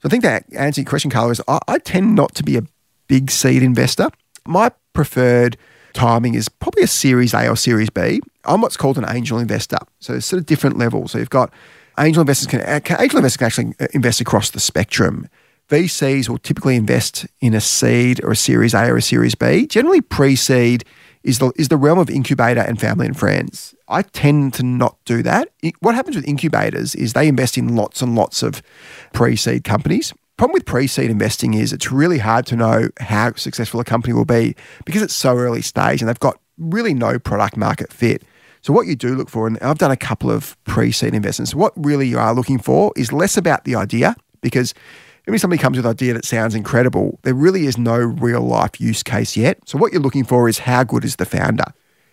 So 0.00 0.06
I 0.06 0.08
think 0.08 0.22
that 0.24 0.44
answer 0.54 0.82
your 0.82 0.88
question, 0.88 1.10
Carla, 1.10 1.32
is 1.32 1.42
I, 1.48 1.58
I 1.68 1.78
tend 1.78 2.14
not 2.14 2.34
to 2.34 2.42
be 2.42 2.56
a 2.56 2.62
big 3.08 3.30
seed 3.30 3.62
investor. 3.62 4.10
My 4.46 4.72
preferred 4.92 5.56
timing 5.96 6.34
is 6.34 6.48
probably 6.48 6.82
a 6.82 6.88
Series 6.88 7.34
A 7.34 7.48
or 7.48 7.56
Series 7.56 7.90
B. 7.90 8.20
I'm 8.44 8.60
what's 8.60 8.76
called 8.76 8.98
an 8.98 9.06
angel 9.08 9.38
investor. 9.38 9.78
So 9.98 10.14
it's 10.14 10.26
sort 10.26 10.38
of 10.38 10.46
different 10.46 10.78
levels. 10.78 11.12
So 11.12 11.18
you've 11.18 11.30
got 11.30 11.52
angel 11.98 12.20
investors 12.20 12.46
can 12.46 12.60
angel 12.60 13.18
investors 13.18 13.36
can 13.36 13.46
actually 13.46 13.74
uh, 13.80 13.86
invest 13.92 14.20
across 14.20 14.50
the 14.50 14.60
spectrum. 14.60 15.28
VCs 15.68 16.28
will 16.28 16.38
typically 16.38 16.76
invest 16.76 17.26
in 17.40 17.52
a 17.52 17.60
seed 17.60 18.22
or 18.22 18.30
a 18.30 18.36
Series 18.36 18.72
A 18.72 18.88
or 18.88 18.96
a 18.96 19.02
Series 19.02 19.34
B. 19.34 19.66
Generally, 19.66 20.02
pre-seed 20.02 20.84
is 21.24 21.40
the 21.40 21.50
is 21.56 21.68
the 21.68 21.76
realm 21.76 21.98
of 21.98 22.08
incubator 22.08 22.60
and 22.60 22.80
family 22.80 23.06
and 23.06 23.18
friends. 23.18 23.74
I 23.88 24.02
tend 24.02 24.54
to 24.54 24.62
not 24.62 24.96
do 25.04 25.24
that. 25.24 25.48
What 25.80 25.96
happens 25.96 26.14
with 26.14 26.28
incubators 26.28 26.94
is 26.94 27.12
they 27.12 27.26
invest 27.26 27.58
in 27.58 27.74
lots 27.74 28.00
and 28.00 28.14
lots 28.14 28.44
of 28.44 28.62
pre-seed 29.12 29.64
companies. 29.64 30.12
Problem 30.36 30.54
with 30.54 30.66
pre-seed 30.66 31.10
investing 31.10 31.54
is 31.54 31.72
it's 31.72 31.90
really 31.90 32.18
hard 32.18 32.46
to 32.46 32.56
know 32.56 32.88
how 33.00 33.32
successful 33.34 33.80
a 33.80 33.84
company 33.84 34.12
will 34.12 34.24
be 34.24 34.54
because 34.84 35.02
it's 35.02 35.14
so 35.14 35.36
early 35.36 35.62
stage 35.62 36.00
and 36.00 36.08
they've 36.08 36.20
got 36.20 36.38
really 36.58 36.94
no 36.94 37.18
product 37.18 37.56
market 37.56 37.92
fit. 37.92 38.22
So 38.60 38.72
what 38.72 38.86
you 38.86 38.94
do 38.94 39.14
look 39.14 39.30
for, 39.30 39.46
and 39.46 39.58
I've 39.60 39.78
done 39.78 39.90
a 39.90 39.96
couple 39.96 40.30
of 40.30 40.56
pre-seed 40.64 41.14
investments. 41.14 41.54
What 41.54 41.72
really 41.76 42.06
you 42.06 42.18
are 42.18 42.34
looking 42.34 42.58
for 42.58 42.92
is 42.96 43.12
less 43.12 43.36
about 43.36 43.64
the 43.64 43.74
idea 43.76 44.14
because 44.42 44.74
Maybe 45.26 45.38
somebody 45.38 45.60
comes 45.60 45.76
with 45.76 45.86
an 45.86 45.90
idea 45.90 46.14
that 46.14 46.24
sounds 46.24 46.54
incredible. 46.54 47.18
There 47.22 47.34
really 47.34 47.66
is 47.66 47.76
no 47.76 47.96
real 47.96 48.42
life 48.42 48.80
use 48.80 49.02
case 49.02 49.36
yet. 49.36 49.58
So 49.66 49.76
what 49.76 49.92
you're 49.92 50.00
looking 50.00 50.24
for 50.24 50.48
is 50.48 50.60
how 50.60 50.84
good 50.84 51.04
is 51.04 51.16
the 51.16 51.24
founder? 51.24 51.64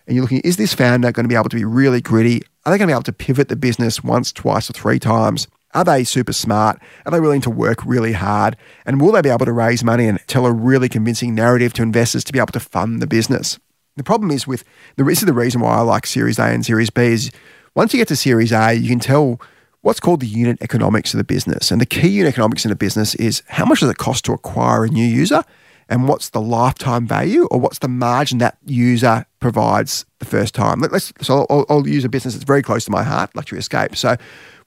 And 0.08 0.16
you're 0.16 0.24
looking, 0.24 0.40
is 0.40 0.58
this 0.58 0.74
founder 0.74 1.12
going 1.12 1.26
to 1.26 1.30
be 1.30 1.36
able 1.36 1.50
to 1.50 1.56
be 1.56 1.64
really 1.64 2.02
gritty? 2.02 2.42
Are 2.66 2.72
they 2.72 2.80
going 2.80 2.88
to 2.88 2.92
be 2.92 2.94
able 2.94 3.04
to 3.04 3.14
pivot 3.14 3.50
the 3.50 3.56
business 3.56 4.04
once, 4.04 4.32
twice, 4.32 4.68
or 4.68 4.74
three 4.74 4.98
times? 4.98 5.48
Are 5.76 5.84
they 5.84 6.04
super 6.04 6.34
smart? 6.34 6.80
Are 7.06 7.12
they 7.12 7.20
willing 7.20 7.42
to 7.42 7.50
work 7.52 7.86
really 7.86 8.14
hard? 8.14 8.58
And 8.86 9.00
will 9.00 9.12
they 9.12 9.22
be 9.22 9.30
able 9.30 9.46
to 9.46 9.52
raise 9.52 9.84
money 9.84 10.08
and 10.08 10.20
tell 10.28 10.48
a 10.48 10.52
really 10.52 10.90
convincing 10.90 11.36
narrative 11.36 11.74
to 11.74 11.84
investors 11.84 12.24
to 12.26 12.34
be 12.34 12.40
able 12.40 12.48
to 12.48 12.60
fund 12.60 13.02
the 13.02 13.08
business? 13.08 13.60
The 13.96 14.04
problem 14.04 14.32
is 14.32 14.48
with 14.48 14.64
the 14.96 15.04
this 15.04 15.20
is 15.20 15.26
the 15.26 15.34
reason 15.34 15.62
why 15.62 15.76
I 15.76 15.82
like 15.82 16.08
Series 16.08 16.40
A 16.40 16.46
and 16.46 16.66
Series 16.66 16.90
B 16.90 17.04
is 17.04 17.32
once 17.76 17.94
you 17.94 18.00
get 18.00 18.08
to 18.08 18.16
Series 18.16 18.52
A, 18.52 18.74
you 18.74 18.90
can 18.90 19.00
tell 19.00 19.40
what's 19.84 20.00
called 20.00 20.22
the 20.22 20.28
unit 20.28 20.58
economics 20.62 21.14
of 21.14 21.18
the 21.18 21.24
business. 21.24 21.70
And 21.70 21.80
the 21.80 21.86
key 21.86 22.08
unit 22.08 22.34
economics 22.34 22.66
in 22.66 22.72
a 22.72 22.76
business 22.76 23.16
is 23.16 23.44
how 23.48 23.66
much 23.66 23.82
does 23.82 23.90
it 23.90 23.98
cost 23.98 24.26
to 24.26 24.34
acquire 24.34 24.86
a 24.86 24.90
new 24.90 25.06
user 25.06 25.44
and 25.90 26.08
what's 26.08 26.30
the 26.30 26.42
lifetime 26.42 27.06
value 27.06 27.46
or 27.52 27.60
what's 27.60 27.80
the 27.80 27.90
margin 27.90 28.38
that 28.38 28.58
user 28.66 29.26
provides 29.42 30.06
the 30.20 30.26
first 30.26 30.56
time. 30.56 30.80
Let's, 30.80 31.12
so 31.22 31.46
I'll, 31.50 31.66
I'll 31.70 31.88
use 31.88 32.06
a 32.06 32.10
business 32.10 32.34
that's 32.34 32.46
very 32.46 32.62
close 32.62 32.86
to 32.86 32.92
my 32.92 33.04
heart, 33.04 33.36
Luxury 33.36 33.60
Escape. 33.60 33.96
So 33.98 34.16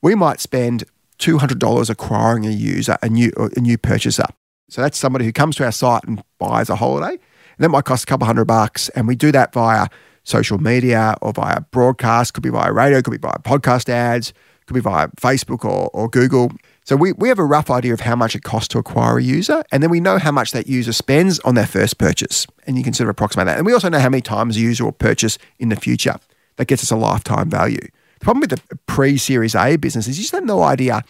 we 0.02 0.14
might 0.14 0.38
spend 0.38 0.84
$200 1.18 1.90
acquiring 1.90 2.44
a 2.44 2.50
user, 2.50 2.98
a 3.02 3.08
new, 3.08 3.32
a 3.56 3.58
new 3.58 3.78
purchaser. 3.78 4.26
So 4.68 4.82
that's 4.82 4.98
somebody 4.98 5.24
who 5.24 5.32
comes 5.32 5.56
to 5.56 5.64
our 5.64 5.72
site 5.72 6.04
and 6.04 6.22
buys 6.38 6.68
a 6.68 6.76
holiday. 6.76 7.12
And 7.12 7.64
that 7.64 7.70
might 7.70 7.86
cost 7.86 8.04
a 8.04 8.06
couple 8.06 8.26
hundred 8.26 8.44
bucks. 8.44 8.90
And 8.90 9.08
we 9.08 9.16
do 9.16 9.32
that 9.32 9.54
via 9.54 9.88
social 10.24 10.58
media 10.58 11.16
or 11.22 11.32
via 11.32 11.62
broadcast, 11.70 12.34
could 12.34 12.42
be 12.42 12.50
via 12.50 12.70
radio, 12.70 13.00
could 13.00 13.12
be 13.12 13.16
via 13.16 13.38
podcast 13.38 13.88
ads, 13.88 14.34
could 14.66 14.74
be 14.74 14.80
via 14.80 15.08
Facebook 15.20 15.64
or, 15.64 15.88
or 15.92 16.08
Google. 16.08 16.50
So 16.84 16.94
we, 16.96 17.12
we 17.12 17.28
have 17.28 17.38
a 17.38 17.44
rough 17.44 17.70
idea 17.70 17.92
of 17.92 18.00
how 18.00 18.14
much 18.14 18.36
it 18.36 18.42
costs 18.42 18.68
to 18.68 18.78
acquire 18.78 19.18
a 19.18 19.22
user, 19.22 19.64
and 19.72 19.82
then 19.82 19.90
we 19.90 20.00
know 20.00 20.18
how 20.18 20.30
much 20.30 20.52
that 20.52 20.68
user 20.68 20.92
spends 20.92 21.38
on 21.40 21.54
their 21.54 21.66
first 21.66 21.98
purchase. 21.98 22.46
And 22.66 22.76
you 22.78 22.84
can 22.84 22.92
sort 22.92 23.08
of 23.08 23.12
approximate 23.12 23.46
that. 23.46 23.56
And 23.58 23.66
we 23.66 23.72
also 23.72 23.88
know 23.88 23.98
how 23.98 24.08
many 24.08 24.20
times 24.20 24.56
a 24.56 24.60
user 24.60 24.84
will 24.84 24.92
purchase 24.92 25.38
in 25.58 25.68
the 25.68 25.76
future. 25.76 26.16
That 26.56 26.66
gets 26.66 26.82
us 26.82 26.90
a 26.90 26.96
lifetime 26.96 27.50
value. 27.50 27.88
The 28.18 28.24
problem 28.24 28.40
with 28.40 28.50
the 28.50 28.76
pre 28.86 29.16
Series 29.16 29.54
A 29.54 29.76
business 29.76 30.06
is 30.08 30.18
you 30.18 30.22
just 30.22 30.34
have 30.34 30.44
no 30.44 30.62
idea 30.62 31.04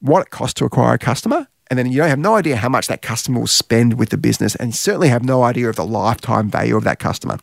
what 0.00 0.22
it 0.22 0.30
costs 0.30 0.54
to 0.54 0.64
acquire 0.64 0.94
a 0.94 0.98
customer. 0.98 1.48
And 1.68 1.78
then 1.78 1.90
you 1.90 1.98
don't 1.98 2.08
have 2.08 2.18
no 2.18 2.34
idea 2.34 2.56
how 2.56 2.68
much 2.68 2.88
that 2.88 3.00
customer 3.00 3.38
will 3.38 3.46
spend 3.46 3.96
with 3.96 4.08
the 4.08 4.16
business, 4.16 4.56
and 4.56 4.74
certainly 4.74 5.08
have 5.08 5.24
no 5.24 5.44
idea 5.44 5.68
of 5.68 5.76
the 5.76 5.86
lifetime 5.86 6.50
value 6.50 6.76
of 6.76 6.82
that 6.82 6.98
customer. 6.98 7.38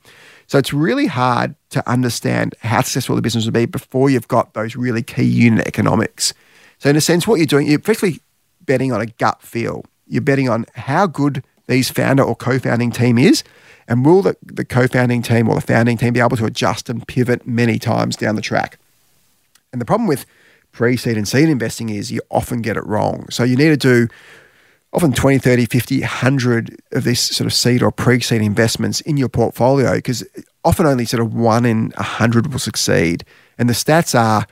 So 0.48 0.58
it's 0.58 0.74
really 0.74 1.08
hard 1.08 1.56
to 1.72 1.88
understand 1.90 2.56
how 2.62 2.82
successful 2.82 3.16
the 3.16 3.22
business 3.22 3.46
will 3.46 3.52
be 3.52 3.66
before 3.66 4.10
you've 4.10 4.30
got 4.30 4.54
those 4.54 4.76
really 4.76 5.04
key 5.04 5.24
unit 5.24 5.68
economics. 5.68 6.34
So 6.80 6.90
in 6.90 6.96
a 6.96 7.02
sense, 7.02 7.28
what 7.28 7.36
you're 7.36 7.46
doing, 7.46 7.68
you're 7.68 7.80
effectively 7.80 8.22
betting 8.62 8.94
on 8.94 9.02
a 9.02 9.06
gut 9.06 9.42
feel. 9.42 9.84
You're 10.08 10.22
betting 10.22 10.48
on 10.48 10.66
how 10.76 11.06
good 11.06 11.44
these 11.68 11.90
founder 11.90 12.24
or 12.24 12.36
co-founding 12.36 12.92
team 12.92 13.18
is, 13.18 13.44
and 13.90 14.06
will 14.06 14.22
the, 14.22 14.38
the 14.42 14.64
co-founding 14.64 15.22
team 15.22 15.50
or 15.50 15.56
the 15.56 15.62
founding 15.62 15.98
team 15.98 16.14
be 16.14 16.22
able 16.22 16.38
to 16.38 16.46
adjust 16.46 16.90
and 16.90 17.06
pivot 17.08 17.46
many 17.46 17.78
times 17.78 18.16
down 18.16 18.36
the 18.36 18.42
track? 18.42 18.78
And 19.74 19.82
the 19.82 19.86
problem 19.86 20.08
with 20.08 20.26
pre-seed 20.72 21.18
and 21.18 21.28
seed 21.28 21.50
investing 21.50 21.90
is 21.90 22.12
you 22.12 22.22
often 22.32 22.62
get 22.62 22.78
it 22.78 22.86
wrong. 22.86 23.28
So 23.30 23.44
you 23.44 23.58
need 23.58 23.70
to 23.70 23.78
do 23.78 24.08
often 24.94 25.14
20, 25.14 25.38
30, 25.38 25.66
50, 25.66 26.00
100 26.02 26.80
of 26.94 27.04
these 27.04 27.20
sort 27.20 27.46
of 27.46 27.54
seed 27.54 27.84
or 27.84 27.92
pre-seed 27.92 28.42
investments 28.42 29.02
in 29.02 29.18
your 29.18 29.30
portfolio 29.30 29.96
because 29.96 30.24
often 30.64 30.86
only 30.86 31.06
sort 31.06 31.22
of 31.22 31.34
one 31.34 31.66
in 31.66 31.92
100 31.98 32.52
will 32.52 32.60
succeed. 32.60 33.24
And 33.58 33.70
the 33.70 33.74
stats 33.74 34.18
are 34.18 34.48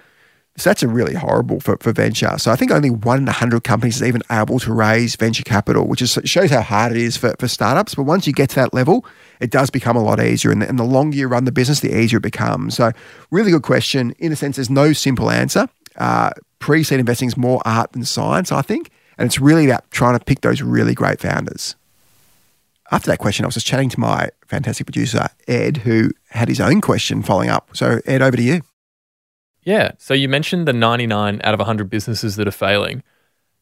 so 0.58 0.70
that's 0.70 0.84
a 0.84 0.88
really 0.88 1.16
horrible 1.16 1.60
for, 1.60 1.76
for 1.82 1.92
venture. 1.92 2.38
So 2.38 2.50
I 2.50 2.56
think 2.56 2.72
only 2.72 2.90
one 2.90 3.18
in 3.18 3.28
a 3.28 3.34
hundred 3.34 3.66
companies 3.66 3.98
is 3.98 4.04
even 4.04 4.22
able 4.32 4.58
to 4.60 4.74
raise 4.74 5.18
venture 5.18 5.44
capital, 5.44 5.86
which 5.86 6.02
is, 6.02 6.18
shows 6.24 6.50
how 6.50 6.62
hard 6.62 6.94
it 6.94 6.98
is 6.98 7.18
for, 7.18 7.36
for 7.40 7.50
startups. 7.50 7.96
But 7.96 8.04
once 8.04 8.26
you 8.26 8.32
get 8.32 8.52
to 8.52 8.56
that 8.56 8.74
level, 8.74 9.06
it 9.42 9.52
does 9.52 9.70
become 9.70 9.98
a 9.98 10.04
lot 10.04 10.22
easier. 10.22 10.52
And 10.52 10.62
the, 10.62 10.70
and 10.70 10.80
the 10.80 10.86
longer 10.86 11.18
you 11.18 11.28
run 11.28 11.44
the 11.44 11.52
business, 11.52 11.82
the 11.82 11.94
easier 11.94 12.18
it 12.18 12.22
becomes. 12.24 12.76
So 12.76 12.94
really 13.32 13.52
good 13.52 13.64
question. 13.64 14.12
In 14.18 14.32
a 14.32 14.38
sense, 14.38 14.56
there's 14.56 14.70
no 14.70 14.94
simple 14.94 15.30
answer. 15.30 15.68
Uh, 15.98 16.32
pre-seed 16.60 17.02
investing 17.02 17.28
is 17.28 17.36
more 17.36 17.62
art 17.66 17.92
than 17.92 18.06
science, 18.06 18.54
I 18.54 18.62
think. 18.62 18.92
And 19.18 19.26
it's 19.26 19.40
really 19.40 19.66
about 19.66 19.90
trying 19.92 20.18
to 20.18 20.24
pick 20.24 20.42
those 20.42 20.62
really 20.62 20.94
great 20.94 21.20
founders. 21.20 21.76
After 22.92 23.10
that 23.10 23.18
question, 23.18 23.46
I 23.46 23.48
was 23.48 23.56
just 23.56 23.66
chatting 23.66 23.90
to 23.90 24.00
my 24.00 24.30
fantastic 24.48 24.86
producer, 24.86 25.28
Ed, 25.48 25.78
who 25.78 26.12
had 26.30 26.50
his 26.50 26.60
own 26.60 26.82
question 26.82 27.24
following 27.24 27.50
up. 27.50 27.70
So, 27.74 28.00
Ed, 28.06 28.22
over 28.22 28.38
to 28.38 28.44
you. 28.44 28.62
Yeah. 29.64 29.92
So 29.98 30.14
you 30.14 30.30
mentioned 30.30 30.68
the 30.68 30.74
99 30.74 31.42
out 31.44 31.54
of 31.54 31.60
100 31.60 31.90
businesses 31.90 32.36
that 32.36 32.48
are 32.48 32.52
failing 32.52 33.04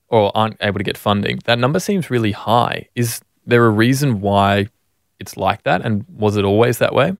or 0.10 0.36
aren't 0.36 0.57
able 0.62 0.77
to 0.77 0.83
get 0.83 0.98
funding. 0.98 1.39
That 1.45 1.57
number 1.57 1.79
seems 1.79 2.12
really 2.12 2.33
high. 2.33 2.89
Is 2.95 3.22
there 3.45 3.65
a 3.65 3.69
reason 3.69 4.22
why 4.22 4.67
it's 5.19 5.38
like 5.38 5.63
that? 5.63 5.81
And 5.83 6.05
was 6.10 6.36
it 6.36 6.43
always 6.43 6.77
that 6.79 6.93
way? 6.93 7.15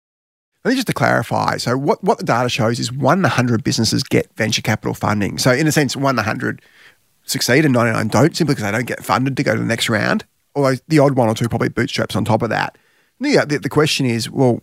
I 0.66 0.70
think 0.70 0.78
just 0.78 0.88
to 0.88 0.94
clarify, 0.94 1.58
so 1.58 1.78
what, 1.78 2.02
what 2.04 2.20
the 2.20 2.24
data 2.24 2.48
shows 2.48 2.80
is 2.80 2.92
one 2.92 3.18
in 3.18 3.24
100 3.24 3.64
businesses 3.64 4.02
get 4.04 4.34
venture 4.38 4.62
capital 4.62 4.94
funding. 4.94 5.38
So, 5.38 5.52
in 5.52 5.68
a 5.68 5.74
sense, 5.74 5.94
one 5.94 6.14
in 6.14 6.18
100 6.18 6.62
succeed 7.26 7.66
and 7.66 7.74
99 7.74 8.08
don't 8.10 8.36
simply 8.36 8.56
because 8.56 8.70
they 8.70 8.78
don't 8.78 8.88
get 8.88 9.04
funded 9.04 9.38
to 9.38 9.44
go 9.44 9.54
to 9.54 9.60
the 9.60 9.66
next 9.66 9.90
round. 9.90 10.26
Although 10.56 10.76
the 10.88 11.00
odd 11.00 11.16
one 11.16 11.30
or 11.30 11.34
two 11.34 11.50
probably 11.50 11.70
bootstraps 11.70 12.16
on 12.16 12.26
top 12.26 12.42
of 12.42 12.50
that. 12.50 12.78
Yeah, 13.20 13.46
the, 13.46 13.60
the 13.60 13.70
question 13.70 14.06
is, 14.06 14.30
well, 14.30 14.62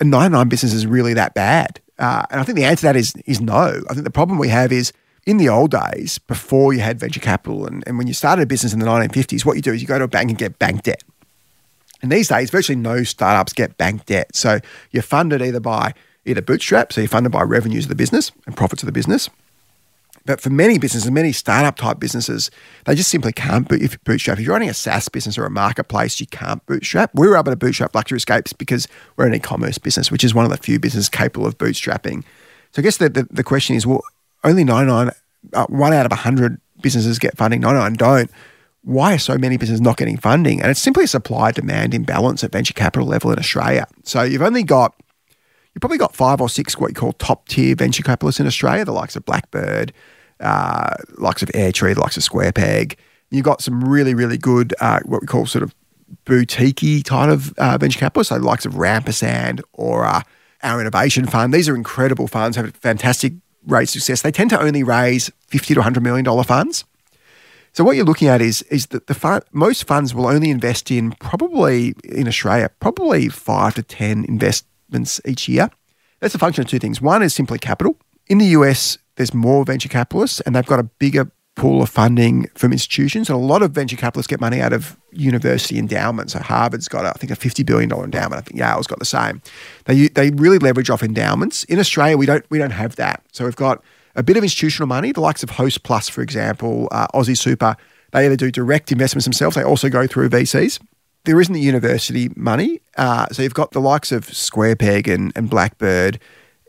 a 0.00 0.04
99 0.04 0.48
business 0.48 0.72
is 0.72 0.86
really 0.86 1.14
that 1.14 1.34
bad? 1.34 1.80
Uh, 1.98 2.24
and 2.30 2.40
I 2.40 2.44
think 2.44 2.56
the 2.56 2.64
answer 2.64 2.80
to 2.80 2.86
that 2.86 2.96
is 2.96 3.14
is 3.26 3.40
no. 3.40 3.82
I 3.88 3.92
think 3.92 4.04
the 4.04 4.10
problem 4.10 4.38
we 4.38 4.48
have 4.48 4.72
is 4.72 4.92
in 5.24 5.36
the 5.36 5.48
old 5.48 5.70
days, 5.70 6.18
before 6.18 6.72
you 6.72 6.80
had 6.80 6.98
venture 6.98 7.20
capital 7.20 7.66
and, 7.66 7.84
and 7.86 7.96
when 7.96 8.06
you 8.06 8.14
started 8.14 8.42
a 8.42 8.46
business 8.46 8.72
in 8.72 8.80
the 8.80 8.86
1950s, 8.86 9.44
what 9.44 9.54
you 9.54 9.62
do 9.62 9.72
is 9.72 9.80
you 9.80 9.86
go 9.86 9.98
to 9.98 10.04
a 10.04 10.08
bank 10.08 10.30
and 10.30 10.38
get 10.38 10.58
bank 10.58 10.82
debt. 10.82 11.04
And 12.02 12.10
these 12.10 12.28
days, 12.28 12.50
virtually 12.50 12.76
no 12.76 13.04
startups 13.04 13.52
get 13.52 13.78
bank 13.78 14.06
debt. 14.06 14.34
So 14.34 14.58
you're 14.90 15.04
funded 15.04 15.40
either 15.40 15.60
by 15.60 15.94
either 16.24 16.42
bootstrap, 16.42 16.92
so 16.92 17.00
you're 17.00 17.08
funded 17.08 17.30
by 17.30 17.42
revenues 17.42 17.84
of 17.84 17.88
the 17.88 17.94
business 17.94 18.32
and 18.46 18.56
profits 18.56 18.82
of 18.82 18.86
the 18.86 18.92
business, 18.92 19.30
but 20.24 20.40
for 20.40 20.50
many 20.50 20.78
businesses, 20.78 21.10
many 21.10 21.32
startup 21.32 21.76
type 21.76 21.98
businesses, 21.98 22.50
they 22.84 22.94
just 22.94 23.10
simply 23.10 23.32
can't 23.32 23.68
bootstrap. 23.68 24.38
If 24.38 24.44
you're 24.44 24.52
running 24.52 24.68
a 24.68 24.74
SaaS 24.74 25.08
business 25.08 25.36
or 25.36 25.44
a 25.44 25.50
marketplace, 25.50 26.20
you 26.20 26.26
can't 26.26 26.64
bootstrap. 26.66 27.10
We 27.14 27.26
were 27.26 27.36
able 27.36 27.50
to 27.52 27.56
bootstrap 27.56 27.94
Luxury 27.94 28.18
Escapes 28.18 28.52
because 28.52 28.86
we're 29.16 29.26
an 29.26 29.34
e-commerce 29.34 29.78
business, 29.78 30.10
which 30.10 30.24
is 30.24 30.34
one 30.34 30.44
of 30.44 30.50
the 30.50 30.56
few 30.56 30.78
businesses 30.78 31.08
capable 31.08 31.46
of 31.46 31.58
bootstrapping. 31.58 32.24
So 32.72 32.80
I 32.80 32.82
guess 32.82 32.98
the, 32.98 33.08
the, 33.08 33.26
the 33.30 33.44
question 33.44 33.76
is, 33.76 33.86
well, 33.86 34.02
only 34.44 34.64
99, 34.64 35.10
uh, 35.52 35.66
one 35.66 35.92
out 35.92 36.06
of 36.06 36.12
100 36.12 36.60
businesses 36.80 37.18
get 37.18 37.36
funding, 37.36 37.60
99 37.60 37.94
don't. 37.94 38.30
Why 38.84 39.14
are 39.14 39.18
so 39.18 39.38
many 39.38 39.56
businesses 39.56 39.80
not 39.80 39.96
getting 39.96 40.16
funding? 40.16 40.60
And 40.60 40.70
it's 40.70 40.80
simply 40.80 41.04
a 41.04 41.08
supply 41.08 41.52
demand 41.52 41.94
imbalance 41.94 42.42
at 42.42 42.50
venture 42.50 42.74
capital 42.74 43.06
level 43.06 43.30
in 43.30 43.38
Australia. 43.38 43.86
So 44.02 44.22
you've 44.22 44.42
only 44.42 44.64
got 44.64 44.94
you've 45.74 45.80
probably 45.80 45.98
got 45.98 46.14
five 46.14 46.40
or 46.40 46.48
six 46.48 46.78
what 46.78 46.90
you 46.90 46.94
call 46.94 47.12
top 47.14 47.48
tier 47.48 47.74
venture 47.74 48.02
capitalists 48.02 48.40
in 48.40 48.46
Australia, 48.46 48.84
the 48.84 48.92
likes 48.92 49.16
of 49.16 49.24
Blackbird, 49.24 49.92
uh, 50.40 50.94
likes 51.18 51.42
of 51.42 51.48
Airtree, 51.50 51.94
the 51.94 52.00
likes 52.00 52.16
of 52.16 52.22
Square 52.22 52.52
Peg. 52.52 52.98
You've 53.30 53.44
got 53.44 53.62
some 53.62 53.82
really, 53.82 54.14
really 54.14 54.36
good, 54.36 54.74
uh, 54.80 55.00
what 55.04 55.22
we 55.22 55.26
call 55.26 55.46
sort 55.46 55.62
of 55.62 55.74
boutique 56.24 57.04
type 57.04 57.30
of 57.30 57.56
uh, 57.58 57.78
venture 57.78 57.98
capitalists, 57.98 58.28
so 58.28 58.38
the 58.38 58.44
likes 58.44 58.66
of 58.66 58.74
Rampersand 58.74 59.62
or 59.72 60.04
uh, 60.04 60.22
our 60.62 60.80
innovation 60.80 61.26
fund. 61.26 61.52
These 61.52 61.68
are 61.68 61.74
incredible 61.74 62.28
funds, 62.28 62.56
have 62.56 62.74
fantastic 62.76 63.32
rates 63.66 63.94
of 63.94 64.02
success. 64.02 64.22
They 64.22 64.32
tend 64.32 64.50
to 64.50 64.60
only 64.60 64.82
raise 64.82 65.30
50 65.48 65.74
to 65.74 65.80
100 65.80 66.02
million 66.02 66.24
dollar 66.24 66.44
funds. 66.44 66.84
So 67.74 67.84
what 67.84 67.96
you're 67.96 68.04
looking 68.04 68.28
at 68.28 68.42
is 68.42 68.62
is 68.62 68.88
that 68.88 69.06
the 69.06 69.42
most 69.52 69.86
funds 69.86 70.14
will 70.14 70.26
only 70.26 70.50
invest 70.50 70.90
in 70.90 71.12
probably 71.12 71.94
in 72.04 72.28
Australia 72.28 72.70
probably 72.80 73.28
five 73.28 73.74
to 73.76 73.82
ten 73.82 74.24
investments 74.92 75.20
each 75.24 75.48
year. 75.48 75.70
That's 76.20 76.34
a 76.34 76.38
function 76.38 76.62
of 76.62 76.68
two 76.68 76.78
things. 76.78 77.00
One 77.00 77.22
is 77.22 77.34
simply 77.34 77.58
capital. 77.58 77.96
In 78.28 78.38
the 78.38 78.46
US, 78.58 78.98
there's 79.16 79.34
more 79.34 79.64
venture 79.64 79.88
capitalists 79.88 80.40
and 80.40 80.54
they've 80.54 80.66
got 80.66 80.78
a 80.78 80.84
bigger 80.84 81.30
pool 81.54 81.82
of 81.82 81.90
funding 81.90 82.48
from 82.54 82.72
institutions. 82.72 83.28
And 83.28 83.36
a 83.36 83.42
lot 83.42 83.62
of 83.62 83.72
venture 83.72 83.96
capitalists 83.96 84.28
get 84.28 84.40
money 84.40 84.60
out 84.60 84.72
of 84.72 84.96
university 85.10 85.78
endowments. 85.78 86.32
So 86.32 86.38
Harvard's 86.38 86.88
got, 86.88 87.04
I 87.04 87.12
think, 87.12 87.30
a 87.30 87.36
$50 87.36 87.66
billion 87.66 87.92
endowment. 87.92 88.34
I 88.34 88.40
think 88.40 88.58
Yale's 88.58 88.86
got 88.86 88.98
the 88.98 89.04
same. 89.04 89.42
They, 89.84 90.08
they 90.08 90.30
really 90.30 90.58
leverage 90.58 90.88
off 90.88 91.02
endowments. 91.02 91.64
In 91.64 91.78
Australia, 91.78 92.16
we 92.16 92.26
don't, 92.26 92.44
we 92.50 92.58
don't 92.58 92.70
have 92.70 92.96
that. 92.96 93.22
So 93.32 93.44
we've 93.44 93.56
got 93.56 93.82
a 94.14 94.22
bit 94.22 94.36
of 94.36 94.42
institutional 94.42 94.86
money, 94.86 95.12
the 95.12 95.20
likes 95.20 95.42
of 95.42 95.50
Host 95.50 95.82
Plus, 95.82 96.08
for 96.08 96.22
example, 96.22 96.88
uh, 96.90 97.06
Aussie 97.08 97.36
Super. 97.36 97.76
They 98.12 98.26
either 98.26 98.36
do 98.36 98.50
direct 98.50 98.92
investments 98.92 99.24
themselves, 99.24 99.56
they 99.56 99.62
also 99.62 99.88
go 99.88 100.06
through 100.06 100.28
VCs. 100.28 100.78
There 101.24 101.40
isn't 101.40 101.54
the 101.54 101.60
university 101.60 102.30
money. 102.34 102.80
Uh, 102.96 103.26
so 103.30 103.42
you've 103.42 103.54
got 103.54 103.70
the 103.70 103.80
likes 103.80 104.10
of 104.12 104.26
SquarePeg 104.26 105.12
and, 105.12 105.32
and 105.36 105.48
Blackbird, 105.48 106.18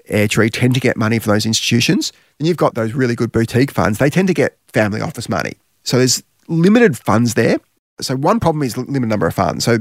Airtree 0.10 0.52
tend 0.52 0.74
to 0.74 0.80
get 0.80 0.98
money 0.98 1.18
from 1.20 1.34
those 1.34 1.46
institutions. 1.46 2.12
And 2.40 2.48
you've 2.48 2.58
got 2.58 2.76
those 2.76 2.94
really 2.94 3.16
good 3.16 3.32
boutique 3.32 3.72
funds, 3.72 4.00
they 4.00 4.10
tend 4.10 4.28
to 4.28 4.34
get 4.34 4.58
family 4.74 5.02
office 5.02 5.30
money. 5.30 5.54
So 5.84 5.98
there's 5.98 6.24
limited 6.48 6.98
funds 6.98 7.36
there. 7.36 7.58
So 8.02 8.16
one 8.16 8.40
problem 8.40 8.64
is 8.64 8.76
limited 8.76 9.08
number 9.08 9.28
of 9.28 9.36
funds. 9.36 9.66
So 9.66 9.74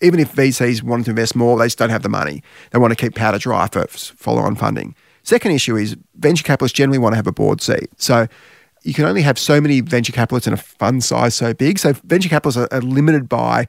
even 0.00 0.20
if 0.20 0.34
VCs 0.34 0.82
want 0.82 1.04
to 1.06 1.10
invest 1.10 1.34
more, 1.34 1.58
they 1.58 1.66
just 1.66 1.78
don't 1.78 1.90
have 1.90 2.02
the 2.02 2.08
money. 2.08 2.42
They 2.70 2.78
want 2.78 2.92
to 2.92 2.96
keep 2.96 3.14
powder 3.14 3.38
dry 3.38 3.66
for 3.66 3.86
follow-on 3.88 4.54
funding. 4.56 4.94
Second 5.24 5.52
issue 5.52 5.76
is 5.76 5.96
venture 6.14 6.44
capitalists 6.44 6.76
generally 6.76 6.98
want 6.98 7.12
to 7.12 7.16
have 7.16 7.26
a 7.26 7.32
board 7.32 7.60
seat. 7.60 7.90
So 7.96 8.28
you 8.84 8.94
can 8.94 9.04
only 9.04 9.22
have 9.22 9.38
so 9.38 9.60
many 9.60 9.80
venture 9.80 10.12
capitalists 10.12 10.46
in 10.46 10.54
a 10.54 10.56
fund 10.56 11.02
size 11.02 11.34
so 11.34 11.52
big. 11.52 11.78
So 11.78 11.92
venture 12.04 12.28
capitalists 12.28 12.58
are, 12.58 12.68
are 12.72 12.80
limited 12.80 13.28
by 13.28 13.66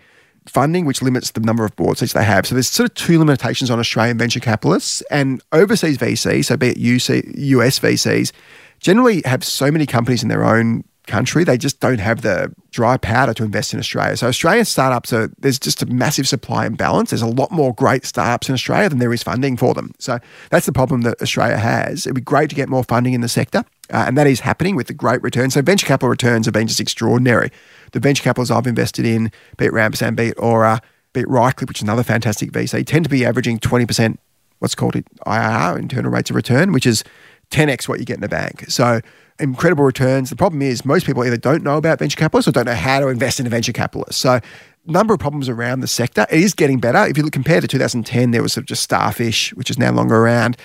funding, 0.50 0.86
which 0.86 1.02
limits 1.02 1.32
the 1.32 1.40
number 1.42 1.64
of 1.64 1.76
board 1.76 1.98
seats 1.98 2.14
they 2.14 2.24
have. 2.24 2.46
So 2.46 2.56
there's 2.56 2.70
sort 2.70 2.90
of 2.90 2.96
two 2.96 3.20
limitations 3.20 3.70
on 3.70 3.80
Australian 3.80 4.18
venture 4.18 4.40
capitalists 4.40 5.02
and 5.10 5.42
overseas 5.52 5.98
VCs, 5.98 6.46
so 6.46 6.58
be 6.58 6.70
it 6.70 6.78
UC, 6.78 7.34
US 7.36 7.80
VCs, 7.80 8.32
generally 8.80 9.22
have 9.26 9.44
so 9.44 9.72
many 9.72 9.86
companies 9.86 10.24
in 10.24 10.30
their 10.30 10.44
own 10.44 10.84
country, 11.10 11.44
they 11.44 11.58
just 11.58 11.80
don't 11.80 12.00
have 12.00 12.22
the 12.22 12.54
dry 12.72 12.96
powder 12.96 13.34
to 13.34 13.44
invest 13.44 13.74
in 13.74 13.80
Australia. 13.80 14.16
So 14.16 14.28
Australian 14.28 14.66
startups 14.66 15.12
are 15.12 15.30
there's 15.40 15.60
just 15.60 15.82
a 15.82 15.86
massive 15.88 16.28
supply 16.28 16.66
imbalance. 16.66 17.10
There's 17.10 17.22
a 17.22 17.28
lot 17.28 17.52
more 17.52 17.74
great 17.74 18.06
startups 18.06 18.48
in 18.48 18.54
Australia 18.54 18.88
than 18.90 19.00
there 19.00 19.12
is 19.12 19.24
funding 19.24 19.58
for 19.58 19.74
them. 19.74 19.94
So 20.00 20.20
that's 20.52 20.66
the 20.66 20.72
problem 20.72 21.02
that 21.02 21.22
Australia 21.22 21.58
has. 21.58 22.06
It'd 22.06 22.16
be 22.16 22.22
great 22.22 22.50
to 22.52 22.56
get 22.56 22.70
more 22.70 22.84
funding 22.84 23.14
in 23.14 23.22
the 23.22 23.28
sector, 23.28 23.66
uh, 23.92 24.06
and 24.08 24.18
that 24.18 24.28
is 24.28 24.42
happening 24.42 24.76
with 24.76 24.88
the 24.88 24.94
great 24.94 25.22
returns. 25.24 25.54
So 25.54 25.62
venture 25.62 25.88
capital 25.88 26.10
returns 26.10 26.46
have 26.46 26.54
been 26.54 26.68
just 26.68 26.80
extraordinary 26.80 27.52
the 27.92 28.00
venture 28.00 28.24
capitals 28.24 28.52
I've 28.52 28.68
invested 28.68 29.06
in, 29.06 29.32
be 29.58 29.66
it 29.66 29.74
Rampersand, 29.74 30.16
be 30.16 30.28
it 30.28 30.40
Aura, 30.40 30.82
be 31.14 31.22
it 31.22 31.28
Rycliffe, 31.28 31.68
which 31.68 31.80
is 31.80 31.84
another 31.84 32.04
fantastic 32.04 32.52
VC, 32.52 32.86
tend 32.86 33.06
to 33.06 33.10
be 33.10 33.26
averaging 33.26 33.60
20% 33.60 34.18
what's 34.60 34.76
called 34.76 34.94
IRR, 34.94 35.80
internal 35.80 36.12
rates 36.12 36.30
of 36.30 36.36
return, 36.36 36.72
which 36.72 36.86
is 36.86 37.04
10x 37.52 37.88
what 37.88 38.00
you 38.00 38.06
get 38.06 38.18
in 38.18 38.24
a 38.24 38.30
bank. 38.30 38.66
So 38.70 39.00
incredible 39.40 39.84
returns. 39.84 40.30
The 40.30 40.36
problem 40.36 40.62
is 40.62 40.84
most 40.86 41.06
people 41.06 41.24
either 41.24 41.38
don't 41.38 41.64
know 41.64 41.78
about 41.78 42.00
venture 42.00 42.18
capitalists 42.18 42.48
or 42.48 42.52
don't 42.52 42.66
know 42.66 42.76
how 42.76 43.00
to 43.00 43.08
invest 43.08 43.40
in 43.40 43.48
a 43.48 43.50
venture 43.50 43.72
capitalist. 43.72 44.20
So 44.20 44.40
number 44.86 45.14
of 45.14 45.20
problems 45.20 45.50
around 45.50 45.80
the 45.80 45.88
sector. 45.88 46.26
It 46.30 46.40
is 46.40 46.54
getting 46.54 46.80
better. 46.80 47.06
If 47.06 47.18
you 47.18 47.24
look 47.24 47.34
compared 47.34 47.62
to 47.62 47.68
2010, 47.68 48.32
there 48.32 48.42
was 48.42 48.54
sort 48.54 48.64
of 48.64 48.68
just 48.68 48.84
starfish, 48.84 49.54
which 49.54 49.70
is 49.70 49.78
now 49.78 49.92
longer 49.92 50.16
around. 50.16 50.58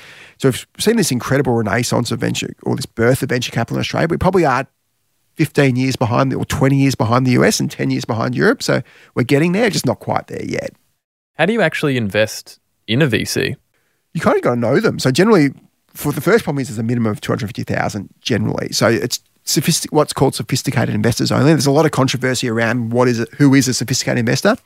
So 0.45 0.51
we've 0.51 0.67
seen 0.79 0.97
this 0.97 1.11
incredible 1.11 1.55
renaissance 1.55 2.11
of 2.11 2.21
venture 2.21 2.55
or 2.65 2.77
this 2.77 2.85
birth 2.85 3.23
of 3.23 3.31
venture 3.31 3.51
capital 3.51 3.79
in 3.79 3.81
Australia. 3.81 4.09
We 4.11 4.19
probably 4.19 4.45
are 4.45 4.67
15 5.37 5.75
years 5.75 5.97
behind 5.97 6.35
or 6.35 6.45
20 6.45 6.77
years 6.77 6.95
behind 6.95 7.27
the 7.27 7.31
US 7.31 7.61
and 7.61 7.71
10 7.71 7.91
years 7.91 8.05
behind 8.05 8.35
Europe. 8.35 8.63
So 8.63 8.83
we're 9.15 9.23
getting 9.23 9.53
there, 9.53 9.71
just 9.71 9.87
not 9.87 10.01
quite 10.01 10.27
there 10.27 10.45
yet. 10.45 10.75
How 11.39 11.47
do 11.47 11.55
you 11.55 11.63
actually 11.63 11.97
invest 11.97 12.61
in 12.87 13.01
a 13.01 13.07
VC? 13.07 13.57
You 14.13 14.21
kind 14.21 14.37
of 14.37 14.43
got 14.43 14.51
to 14.51 14.61
know 14.61 14.81
them. 14.81 14.99
So 14.99 15.11
generally, 15.11 15.49
for 15.89 16.13
the 16.13 16.21
first 16.21 16.45
problem 16.45 16.61
is 16.61 16.69
there's 16.69 16.79
a 16.79 16.83
minimum 16.83 17.11
of 17.11 17.23
250,000 17.23 18.11
generally. 18.21 18.71
So 18.71 18.89
it's 18.89 19.21
sophistic, 19.45 19.93
what's 19.93 20.13
called 20.13 20.35
sophisticated 20.35 20.95
investors 20.95 21.33
only. 21.33 21.53
There's 21.53 21.65
a 21.65 21.71
lot 21.71 21.87
of 21.87 21.93
controversy 21.93 22.51
around 22.51 22.93
what 22.93 23.09
is 23.09 23.19
it, 23.19 23.33
who 23.33 23.55
is 23.55 23.67
a 23.67 23.73
sophisticated 23.73 24.19
investor, 24.19 24.57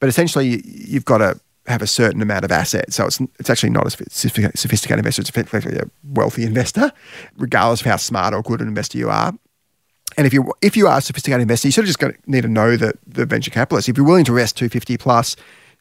but 0.00 0.08
essentially 0.08 0.62
you've 0.64 1.04
got 1.04 1.18
to 1.18 1.38
have 1.66 1.82
a 1.82 1.86
certain 1.86 2.20
amount 2.20 2.44
of 2.44 2.52
assets. 2.52 2.96
So 2.96 3.06
it's 3.06 3.20
it's 3.38 3.50
actually 3.50 3.70
not 3.70 3.86
a 3.86 3.90
sophisticated 3.90 4.98
investor. 4.98 5.22
It's 5.22 5.30
effectively 5.30 5.76
a 5.76 5.88
wealthy 6.04 6.44
investor, 6.44 6.92
regardless 7.36 7.80
of 7.80 7.86
how 7.86 7.96
smart 7.96 8.34
or 8.34 8.42
good 8.42 8.60
an 8.60 8.68
investor 8.68 8.98
you 8.98 9.10
are. 9.10 9.32
And 10.16 10.26
if 10.26 10.32
you 10.32 10.52
if 10.60 10.76
you 10.76 10.88
are 10.88 10.98
a 10.98 11.02
sophisticated 11.02 11.42
investor, 11.42 11.68
you 11.68 11.72
sort 11.72 11.84
of 11.84 11.88
just 11.88 12.00
to 12.00 12.14
need 12.26 12.42
to 12.42 12.48
know 12.48 12.76
the 12.76 12.94
the 13.06 13.26
venture 13.26 13.50
capitalists. 13.50 13.88
If 13.88 13.96
you're 13.96 14.06
willing 14.06 14.24
to 14.24 14.32
invest 14.32 14.56
250 14.56 14.96
plus, 14.98 15.36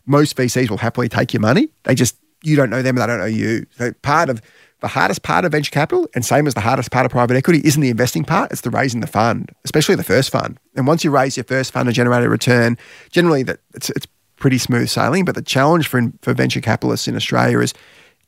most 0.06 0.36
VCs 0.38 0.70
will 0.70 0.78
happily 0.78 1.10
take 1.10 1.34
your 1.34 1.42
money. 1.42 1.70
They 1.84 1.96
just 1.96 2.16
you 2.44 2.56
don't 2.56 2.70
know 2.70 2.82
them 2.82 2.98
and 2.98 3.04
they 3.04 3.08
don't 3.08 3.20
know 3.20 3.26
you. 3.26 3.66
So 3.78 3.92
part 4.02 4.30
of 4.30 4.42
the 4.82 4.88
hardest 4.88 5.22
part 5.22 5.46
of 5.46 5.52
venture 5.52 5.72
capital, 5.72 6.08
and 6.16 6.26
same 6.26 6.48
as 6.48 6.56
the 6.56 6.60
hardest 6.60 6.92
part 6.92 7.06
of 7.06 7.12
private 7.12 7.38
equity, 7.38 7.62
isn't 7.64 7.82
the 7.82 7.90
investing 7.90 8.24
part, 8.24 8.52
it's 8.52 8.62
the 8.62 8.72
raising 8.72 9.00
the 9.00 9.08
fund, 9.08 9.52
especially 9.64 9.96
the 9.96 10.04
first 10.04 10.32
fund. 10.32 10.60
And 10.76 10.88
once 10.88 11.04
you 11.04 11.12
raise 11.12 11.38
your 11.38 11.44
first 11.44 11.72
fund 11.72 11.88
and 11.88 11.96
generate 11.96 12.24
a 12.24 12.30
return, 12.30 12.78
generally 13.12 13.44
that 13.44 13.60
it's, 13.76 13.92
it's 13.92 14.08
pretty 14.42 14.58
smooth 14.58 14.90
sailing. 14.90 15.24
But 15.24 15.36
the 15.36 15.42
challenge 15.42 15.88
for, 15.88 16.12
for 16.22 16.34
venture 16.34 16.60
capitalists 16.60 17.08
in 17.08 17.16
Australia 17.16 17.60
is 17.60 17.74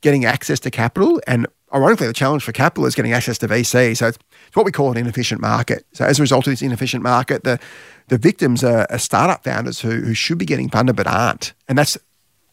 getting 0.00 0.24
access 0.24 0.58
to 0.60 0.70
capital. 0.70 1.20
And 1.26 1.46
ironically, 1.74 2.06
the 2.06 2.14
challenge 2.14 2.42
for 2.42 2.52
capital 2.52 2.86
is 2.86 2.94
getting 2.94 3.12
access 3.12 3.36
to 3.38 3.48
VC. 3.48 3.96
So 3.96 4.06
it's, 4.08 4.18
it's 4.46 4.56
what 4.56 4.64
we 4.64 4.72
call 4.72 4.90
an 4.90 4.96
inefficient 4.96 5.42
market. 5.42 5.84
So 5.92 6.06
as 6.06 6.18
a 6.18 6.22
result 6.22 6.46
of 6.46 6.52
this 6.52 6.62
inefficient 6.62 7.02
market, 7.02 7.44
the 7.44 7.60
the 8.08 8.18
victims 8.18 8.62
are, 8.62 8.86
are 8.90 8.98
startup 8.98 9.44
founders 9.44 9.80
who, 9.80 9.90
who 9.90 10.14
should 10.14 10.38
be 10.38 10.44
getting 10.44 10.68
funded 10.68 10.96
but 10.96 11.06
aren't. 11.06 11.54
And 11.68 11.78
that's 11.78 11.96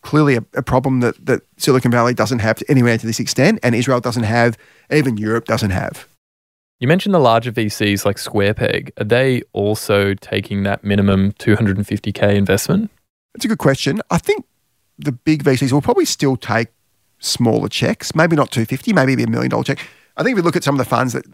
clearly 0.01 0.38
a, 0.38 0.46
a, 0.56 0.63
problem 0.63 1.01
that, 1.01 1.25
that 1.25 1.41
Silicon 1.58 1.91
Valley 1.91 2.13
doesn't 2.13 2.39
have 2.39 2.62
anywhere 2.70 2.98
to 2.98 3.06
this 3.06 3.20
extent, 3.20 3.60
and 3.62 3.75
Israel 3.75 4.00
doesn't 4.00 4.24
have, 4.24 4.58
even 4.91 5.18
Europe 5.18 5.46
doesn't 5.46 5.72
have. 5.72 6.08
You 6.80 6.88
mentioned 6.88 7.13
the 7.13 7.20
larger 7.20 7.51
VCs 7.51 8.06
like 8.06 8.18
SquarePeg. 8.18 8.91
Are 9.00 9.03
they 9.03 9.44
also 9.53 10.15
taking 10.15 10.63
that 10.63 10.84
minimum 10.84 11.34
250k 11.34 12.34
investment? 12.34 12.89
That's 13.34 13.46
a 13.46 13.48
good 13.48 13.58
question. 13.58 14.02
I 14.10 14.18
think 14.18 14.46
the 14.98 15.12
big 15.12 15.44
VCs 15.44 15.72
will 15.72 15.82
probably 15.82 16.06
still 16.06 16.36
take 16.36 16.68
smaller 17.20 17.70
checks, 17.70 18.16
maybe 18.16 18.36
not 18.36 18.52
250, 18.52 18.94
maybe 18.94 19.22
a 19.24 19.28
million 19.28 19.50
dollar 19.50 19.64
check. 19.64 19.80
I 20.18 20.24
think 20.24 20.34
if 20.34 20.44
we 20.44 20.46
look 20.46 20.58
at 20.58 20.64
some 20.64 20.76
of 20.76 20.80
the 20.80 20.90
funds 20.90 21.14
that 21.14 21.26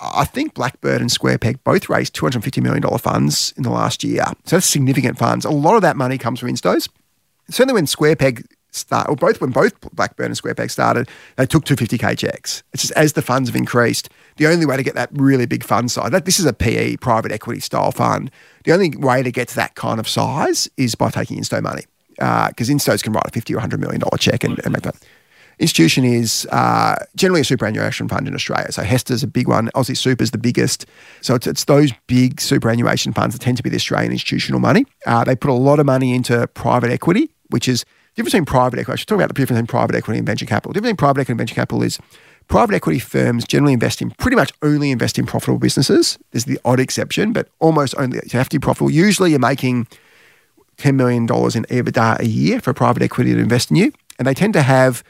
I 0.00 0.24
think 0.24 0.54
Blackbird 0.54 1.00
and 1.00 1.10
Square 1.10 1.38
Peg 1.38 1.64
both 1.64 1.88
raised 1.88 2.14
$250 2.14 2.62
million 2.62 2.82
funds 2.98 3.54
in 3.56 3.62
the 3.62 3.70
last 3.70 4.04
year. 4.04 4.24
So 4.44 4.56
that's 4.56 4.66
significant 4.66 5.18
funds. 5.18 5.44
A 5.44 5.50
lot 5.50 5.74
of 5.74 5.82
that 5.82 5.96
money 5.96 6.18
comes 6.18 6.40
from 6.40 6.50
instos 6.50 6.88
certainly 7.50 7.74
when 7.74 7.86
SquarePeg 7.86 8.46
start, 8.70 9.08
or 9.08 9.16
both 9.16 9.40
when 9.40 9.50
both 9.50 9.80
Blackbird 9.92 10.26
and 10.26 10.36
Square 10.36 10.56
Peg 10.56 10.70
started, 10.70 11.08
they 11.36 11.46
took 11.46 11.64
250k 11.64 12.18
checks. 12.18 12.62
It's 12.72 12.82
just 12.82 12.94
as 12.94 13.14
the 13.14 13.22
funds 13.22 13.48
have 13.48 13.56
increased, 13.56 14.08
the 14.36 14.46
only 14.46 14.66
way 14.66 14.76
to 14.76 14.82
get 14.82 14.94
that 14.94 15.10
really 15.12 15.46
big 15.46 15.64
fund 15.64 15.90
size, 15.90 16.10
that, 16.10 16.24
this 16.24 16.38
is 16.38 16.46
a 16.46 16.52
PE, 16.52 16.96
private 16.96 17.32
equity 17.32 17.60
style 17.60 17.92
fund, 17.92 18.30
the 18.64 18.72
only 18.72 18.90
way 18.96 19.22
to 19.22 19.30
get 19.30 19.48
to 19.48 19.56
that 19.56 19.74
kind 19.74 19.98
of 20.00 20.08
size 20.08 20.68
is 20.76 20.94
by 20.94 21.10
taking 21.10 21.38
insto 21.38 21.62
money. 21.62 21.84
Because 22.16 22.70
uh, 22.70 22.72
instos 22.72 23.02
can 23.02 23.12
write 23.12 23.26
a 23.26 23.30
50 23.30 23.52
or 23.52 23.56
100 23.56 23.78
million 23.78 24.00
dollar 24.00 24.16
check 24.18 24.42
and, 24.42 24.58
and 24.64 24.72
make 24.72 24.82
that. 24.82 24.96
Institution 25.58 26.04
is 26.04 26.46
uh, 26.52 26.96
generally 27.14 27.40
a 27.40 27.44
superannuation 27.44 28.08
fund 28.08 28.28
in 28.28 28.34
Australia. 28.34 28.70
So 28.72 28.82
HESTA's 28.82 29.22
a 29.22 29.26
big 29.26 29.48
one. 29.48 29.70
Aussie 29.74 29.96
Super's 29.96 30.30
the 30.30 30.38
biggest. 30.38 30.84
So 31.22 31.34
it's, 31.34 31.46
it's 31.46 31.64
those 31.64 31.92
big 32.06 32.40
superannuation 32.40 33.14
funds 33.14 33.34
that 33.34 33.42
tend 33.42 33.56
to 33.56 33.62
be 33.62 33.70
the 33.70 33.76
Australian 33.76 34.12
institutional 34.12 34.60
money. 34.60 34.84
Uh, 35.06 35.24
they 35.24 35.34
put 35.34 35.50
a 35.50 35.54
lot 35.54 35.78
of 35.78 35.86
money 35.86 36.14
into 36.14 36.46
private 36.48 36.90
equity 36.90 37.30
which 37.50 37.68
is 37.68 37.82
the 38.14 38.22
difference 38.22 38.32
between 38.32 38.44
private 38.46 38.78
equity. 38.78 38.92
I 38.92 38.96
should 38.96 39.08
talk 39.08 39.16
about 39.16 39.28
the 39.28 39.34
difference 39.34 39.58
between 39.58 39.66
private 39.66 39.96
equity 39.96 40.18
and 40.18 40.26
venture 40.26 40.46
capital. 40.46 40.72
The 40.72 40.80
difference 40.80 40.92
between 40.92 41.06
private 41.06 41.20
equity 41.20 41.32
and 41.32 41.38
venture 41.38 41.54
capital 41.54 41.82
is 41.82 41.98
private 42.48 42.74
equity 42.74 42.98
firms 42.98 43.44
generally 43.44 43.72
invest 43.72 44.00
in 44.00 44.10
pretty 44.12 44.36
much 44.36 44.52
only 44.62 44.90
invest 44.90 45.18
in 45.18 45.26
profitable 45.26 45.58
businesses. 45.58 46.18
There's 46.30 46.44
the 46.44 46.58
odd 46.64 46.80
exception, 46.80 47.32
but 47.32 47.48
almost 47.58 47.94
only 47.98 48.20
you 48.24 48.38
have 48.38 48.48
to 48.50 48.58
be 48.58 48.62
profitable. 48.62 48.90
Usually 48.90 49.30
you're 49.30 49.38
making 49.38 49.86
$10 50.78 50.94
million 50.94 51.22
in 51.22 51.28
EBITDA 51.28 52.20
a 52.20 52.26
year 52.26 52.60
for 52.60 52.72
private 52.72 53.02
equity 53.02 53.34
to 53.34 53.40
invest 53.40 53.70
in 53.70 53.76
you. 53.76 53.92
And 54.18 54.26
they 54.26 54.34
tend 54.34 54.54
to 54.54 54.62
have 54.62 55.02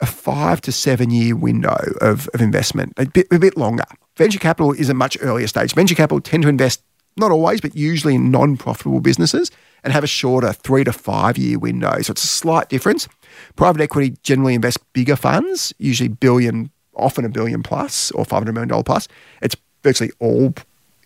a 0.00 0.06
five 0.06 0.60
to 0.62 0.72
seven 0.72 1.10
year 1.10 1.36
window 1.36 1.76
of, 2.00 2.28
of 2.34 2.40
investment, 2.40 2.92
a 2.96 3.06
bit, 3.06 3.26
a 3.30 3.38
bit 3.38 3.56
longer. 3.56 3.84
Venture 4.16 4.38
capital 4.38 4.72
is 4.72 4.90
a 4.90 4.94
much 4.94 5.16
earlier 5.20 5.46
stage. 5.46 5.74
Venture 5.74 5.94
capital 5.94 6.20
tend 6.20 6.42
to 6.42 6.48
invest, 6.48 6.82
not 7.16 7.30
always, 7.30 7.60
but 7.60 7.76
usually 7.76 8.16
in 8.16 8.30
non 8.30 8.56
profitable 8.56 9.00
businesses 9.00 9.50
and 9.84 9.92
have 9.92 10.04
a 10.04 10.08
shorter 10.08 10.52
three 10.52 10.84
to 10.84 10.92
five 10.92 11.38
year 11.38 11.58
window. 11.58 12.00
So 12.02 12.10
it's 12.10 12.24
a 12.24 12.28
slight 12.28 12.68
difference. 12.68 13.08
Private 13.56 13.80
equity 13.80 14.16
generally 14.22 14.54
invests 14.54 14.82
bigger 14.92 15.16
funds, 15.16 15.72
usually 15.78 16.08
billion, 16.08 16.70
often 16.94 17.24
a 17.24 17.28
billion 17.28 17.62
plus 17.62 18.10
or 18.12 18.24
$500 18.24 18.52
million 18.54 18.82
plus. 18.82 19.08
It's 19.40 19.56
virtually 19.82 20.10
all 20.18 20.54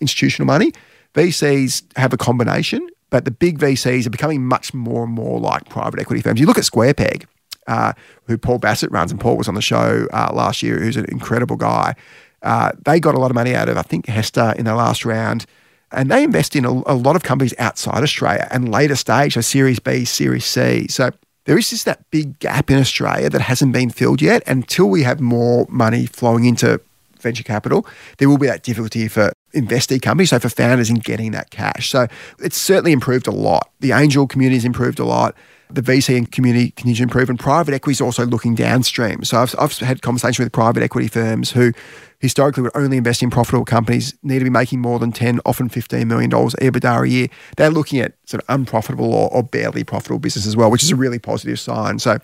institutional 0.01 0.47
money. 0.47 0.73
VCs 1.15 1.85
have 1.97 2.13
a 2.13 2.17
combination, 2.17 2.87
but 3.11 3.25
the 3.25 3.31
big 3.31 3.59
VCs 3.59 4.07
are 4.07 4.11
becoming 4.11 4.45
much 4.47 4.75
more 4.75 5.05
and 5.05 5.13
more 5.13 5.41
like 5.41 5.69
private 5.69 6.01
equity 6.01 6.21
firms. 6.23 6.41
You 6.41 6.47
look 6.47 6.59
at 6.59 6.65
SquarePeg, 6.65 7.25
uh, 7.67 7.93
who 8.25 8.37
Paul 8.37 8.59
Bassett 8.59 8.91
runs, 8.91 9.11
and 9.11 9.21
Paul 9.21 9.37
was 9.37 9.49
on 9.49 9.55
the 9.55 9.63
show 9.63 10.07
uh, 10.13 10.31
last 10.33 10.63
year, 10.63 10.79
who's 10.79 10.97
an 10.97 11.07
incredible 11.07 11.57
guy. 11.57 11.95
Uh, 12.43 12.73
they 12.85 13.01
got 13.01 13.15
a 13.15 13.19
lot 13.19 13.31
of 13.31 13.35
money 13.35 13.55
out 13.55 13.69
of, 13.69 13.77
I 13.77 13.83
think, 13.83 14.07
HESTA 14.07 14.57
in 14.57 14.67
their 14.67 14.75
last 14.75 15.05
round. 15.05 15.47
And 15.93 16.11
they 16.11 16.25
invest 16.25 16.55
in 16.57 16.65
a, 16.65 16.71
a 16.71 16.95
lot 16.95 17.17
of 17.17 17.23
companies 17.23 17.55
outside 17.59 18.03
Australia 18.03 18.47
and 18.51 18.71
later 18.71 18.97
stage, 18.97 19.35
so 19.35 19.41
Series 19.41 19.79
B, 19.79 20.05
Series 20.05 20.45
C. 20.45 20.87
So 20.89 21.11
there 21.47 21.59
is 21.59 21.71
just 21.71 21.85
that 21.87 22.09
big 22.11 22.39
gap 22.39 22.71
in 22.71 22.79
Australia 22.79 23.31
that 23.31 23.41
hasn't 23.41 23.73
been 23.73 23.91
filled 23.91 24.21
yet. 24.23 24.47
Until 24.47 24.89
we 24.89 25.03
have 25.03 25.21
more 25.21 25.67
money 25.69 26.07
flowing 26.07 26.45
into 26.45 26.81
venture 27.21 27.43
capital, 27.43 27.87
there 28.19 28.29
will 28.29 28.39
be 28.39 28.47
that 28.47 28.63
difficulty 28.63 29.09
for 29.09 29.33
investee 29.55 30.01
companies, 30.01 30.31
so 30.31 30.39
for 30.39 30.49
founders 30.49 30.91
in 30.91 30.97
getting 30.97 31.33
that 31.33 31.51
cash. 31.51 31.89
So 31.91 32.07
it's 32.39 32.57
certainly 32.57 32.93
improved 32.93 33.27
a 33.27 33.33
lot. 33.33 33.71
The 33.81 33.93
angel 33.93 34.27
community 34.27 34.57
has 34.57 34.65
improved 34.65 34.99
a 34.99 35.05
lot 35.05 35.35
the 35.71 35.83
VC 35.83 36.31
community 36.31 36.71
continues 36.71 36.99
to 36.99 37.03
improve, 37.03 37.29
and 37.29 37.39
private 37.39 37.75
equity 37.75 37.93
is 37.93 38.01
also 38.01 38.25
looking 38.25 38.55
downstream. 38.55 39.25
So 39.25 39.39
I've, 39.39 39.55
I've 39.59 39.77
had 39.79 40.03
conversations 40.03 40.45
with 40.45 40.53
private 40.53 40.83
equity 40.83 41.09
firms 41.09 41.51
who 41.51 41.73
historically 42.19 42.63
would 42.63 42.77
only 42.77 42.97
invest 42.97 43.23
in 43.23 43.31
profitable 43.31 43.65
companies, 43.65 44.15
need 44.23 44.39
to 44.39 44.45
be 44.45 44.51
making 44.51 44.81
more 44.81 44.99
than 44.99 45.13
10, 45.13 45.41
often 45.45 45.69
$15 45.69 46.07
million 46.07 46.31
EBITDA 46.31 47.03
a 47.03 47.09
year. 47.09 47.29
They're 47.57 47.71
looking 47.71 48.01
at 48.01 48.15
sort 48.25 48.43
of 48.43 48.55
unprofitable 48.55 49.13
or, 49.13 49.33
or 49.33 49.43
barely 49.43 49.85
profitable 49.85 50.19
business 50.19 50.47
as 50.47 50.57
well, 50.57 50.71
which 50.71 50.83
is 50.83 50.91
a 50.91 50.97
really 50.97 51.19
positive 51.19 51.61
sign. 51.61 51.99
So 51.99 52.19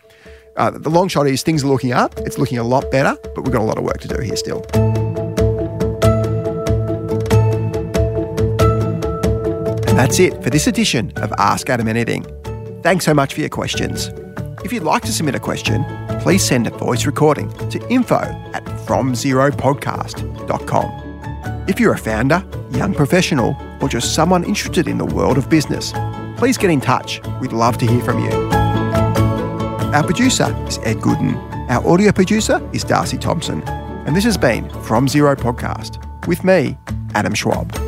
uh, 0.57 0.71
the 0.71 0.91
long 0.91 1.09
shot 1.09 1.27
is 1.27 1.43
things 1.43 1.65
are 1.65 1.69
looking 1.69 1.93
up. 1.93 2.19
It's 2.19 2.39
looking 2.39 2.59
a 2.59 2.65
lot 2.65 2.91
better, 2.91 3.17
but 3.35 3.43
we've 3.43 3.53
got 3.53 3.63
a 3.63 3.65
lot 3.65 3.79
of 3.79 3.85
work 3.85 3.99
to 4.01 4.09
do 4.09 4.21
here 4.21 4.37
still. 4.37 4.65
And 9.89 9.99
that's 9.99 10.19
it 10.19 10.43
for 10.43 10.51
this 10.51 10.67
edition 10.67 11.13
of 11.17 11.33
Ask 11.39 11.69
Adam 11.69 11.87
Anything. 11.87 12.27
Thanks 12.83 13.05
so 13.05 13.15
much 13.15 13.35
for 13.35 13.41
your 13.41 13.51
questions. 13.51 14.11
If 14.65 14.73
you'd 14.73 14.85
like 14.85 15.03
to 15.03 15.13
submit 15.13 15.35
a 15.35 15.41
question, 15.41 15.85
please 16.21 16.45
send 16.45 16.67
a 16.67 16.71
voice 16.71 17.05
recording 17.05 17.51
to 17.69 17.89
info 17.89 18.17
at 18.55 18.62
fromzeropodcast.com. 18.87 21.03
If 21.69 21.79
you're 21.79 21.95
a 21.95 21.99
founder, 21.99 22.45
young 22.71 22.95
professional, 22.95 23.57
or 23.81 23.89
just 23.89 24.15
someone 24.15 24.45
interested 24.45 24.89
in 24.89 24.99
the 24.99 25.05
world 25.05 25.39
of 25.39 25.49
business, 25.49 25.93
please 26.37 26.59
get 26.59 26.71
in 26.71 26.81
touch. 26.81 27.21
We'd 27.41 27.53
love 27.53 27.79
to 27.79 27.87
hear 27.87 28.03
from 28.03 28.25
you. 28.25 28.33
Our 29.93 30.05
producer 30.05 30.55
is 30.67 30.79
Ed 30.79 30.97
Gooden. 30.99 31.37
Our 31.71 31.87
audio 31.87 32.11
producer 32.13 32.61
is 32.73 32.83
Darcy 32.85 33.19
Thompson. 33.19 33.63
And 34.07 34.17
this 34.17 34.25
has 34.25 34.37
been 34.37 34.69
From 34.83 35.07
Zero 35.07 35.37
Podcast 35.37 35.99
with 36.27 36.43
me, 36.45 36.77
Adam 37.15 37.35
Schwab. 37.35 37.82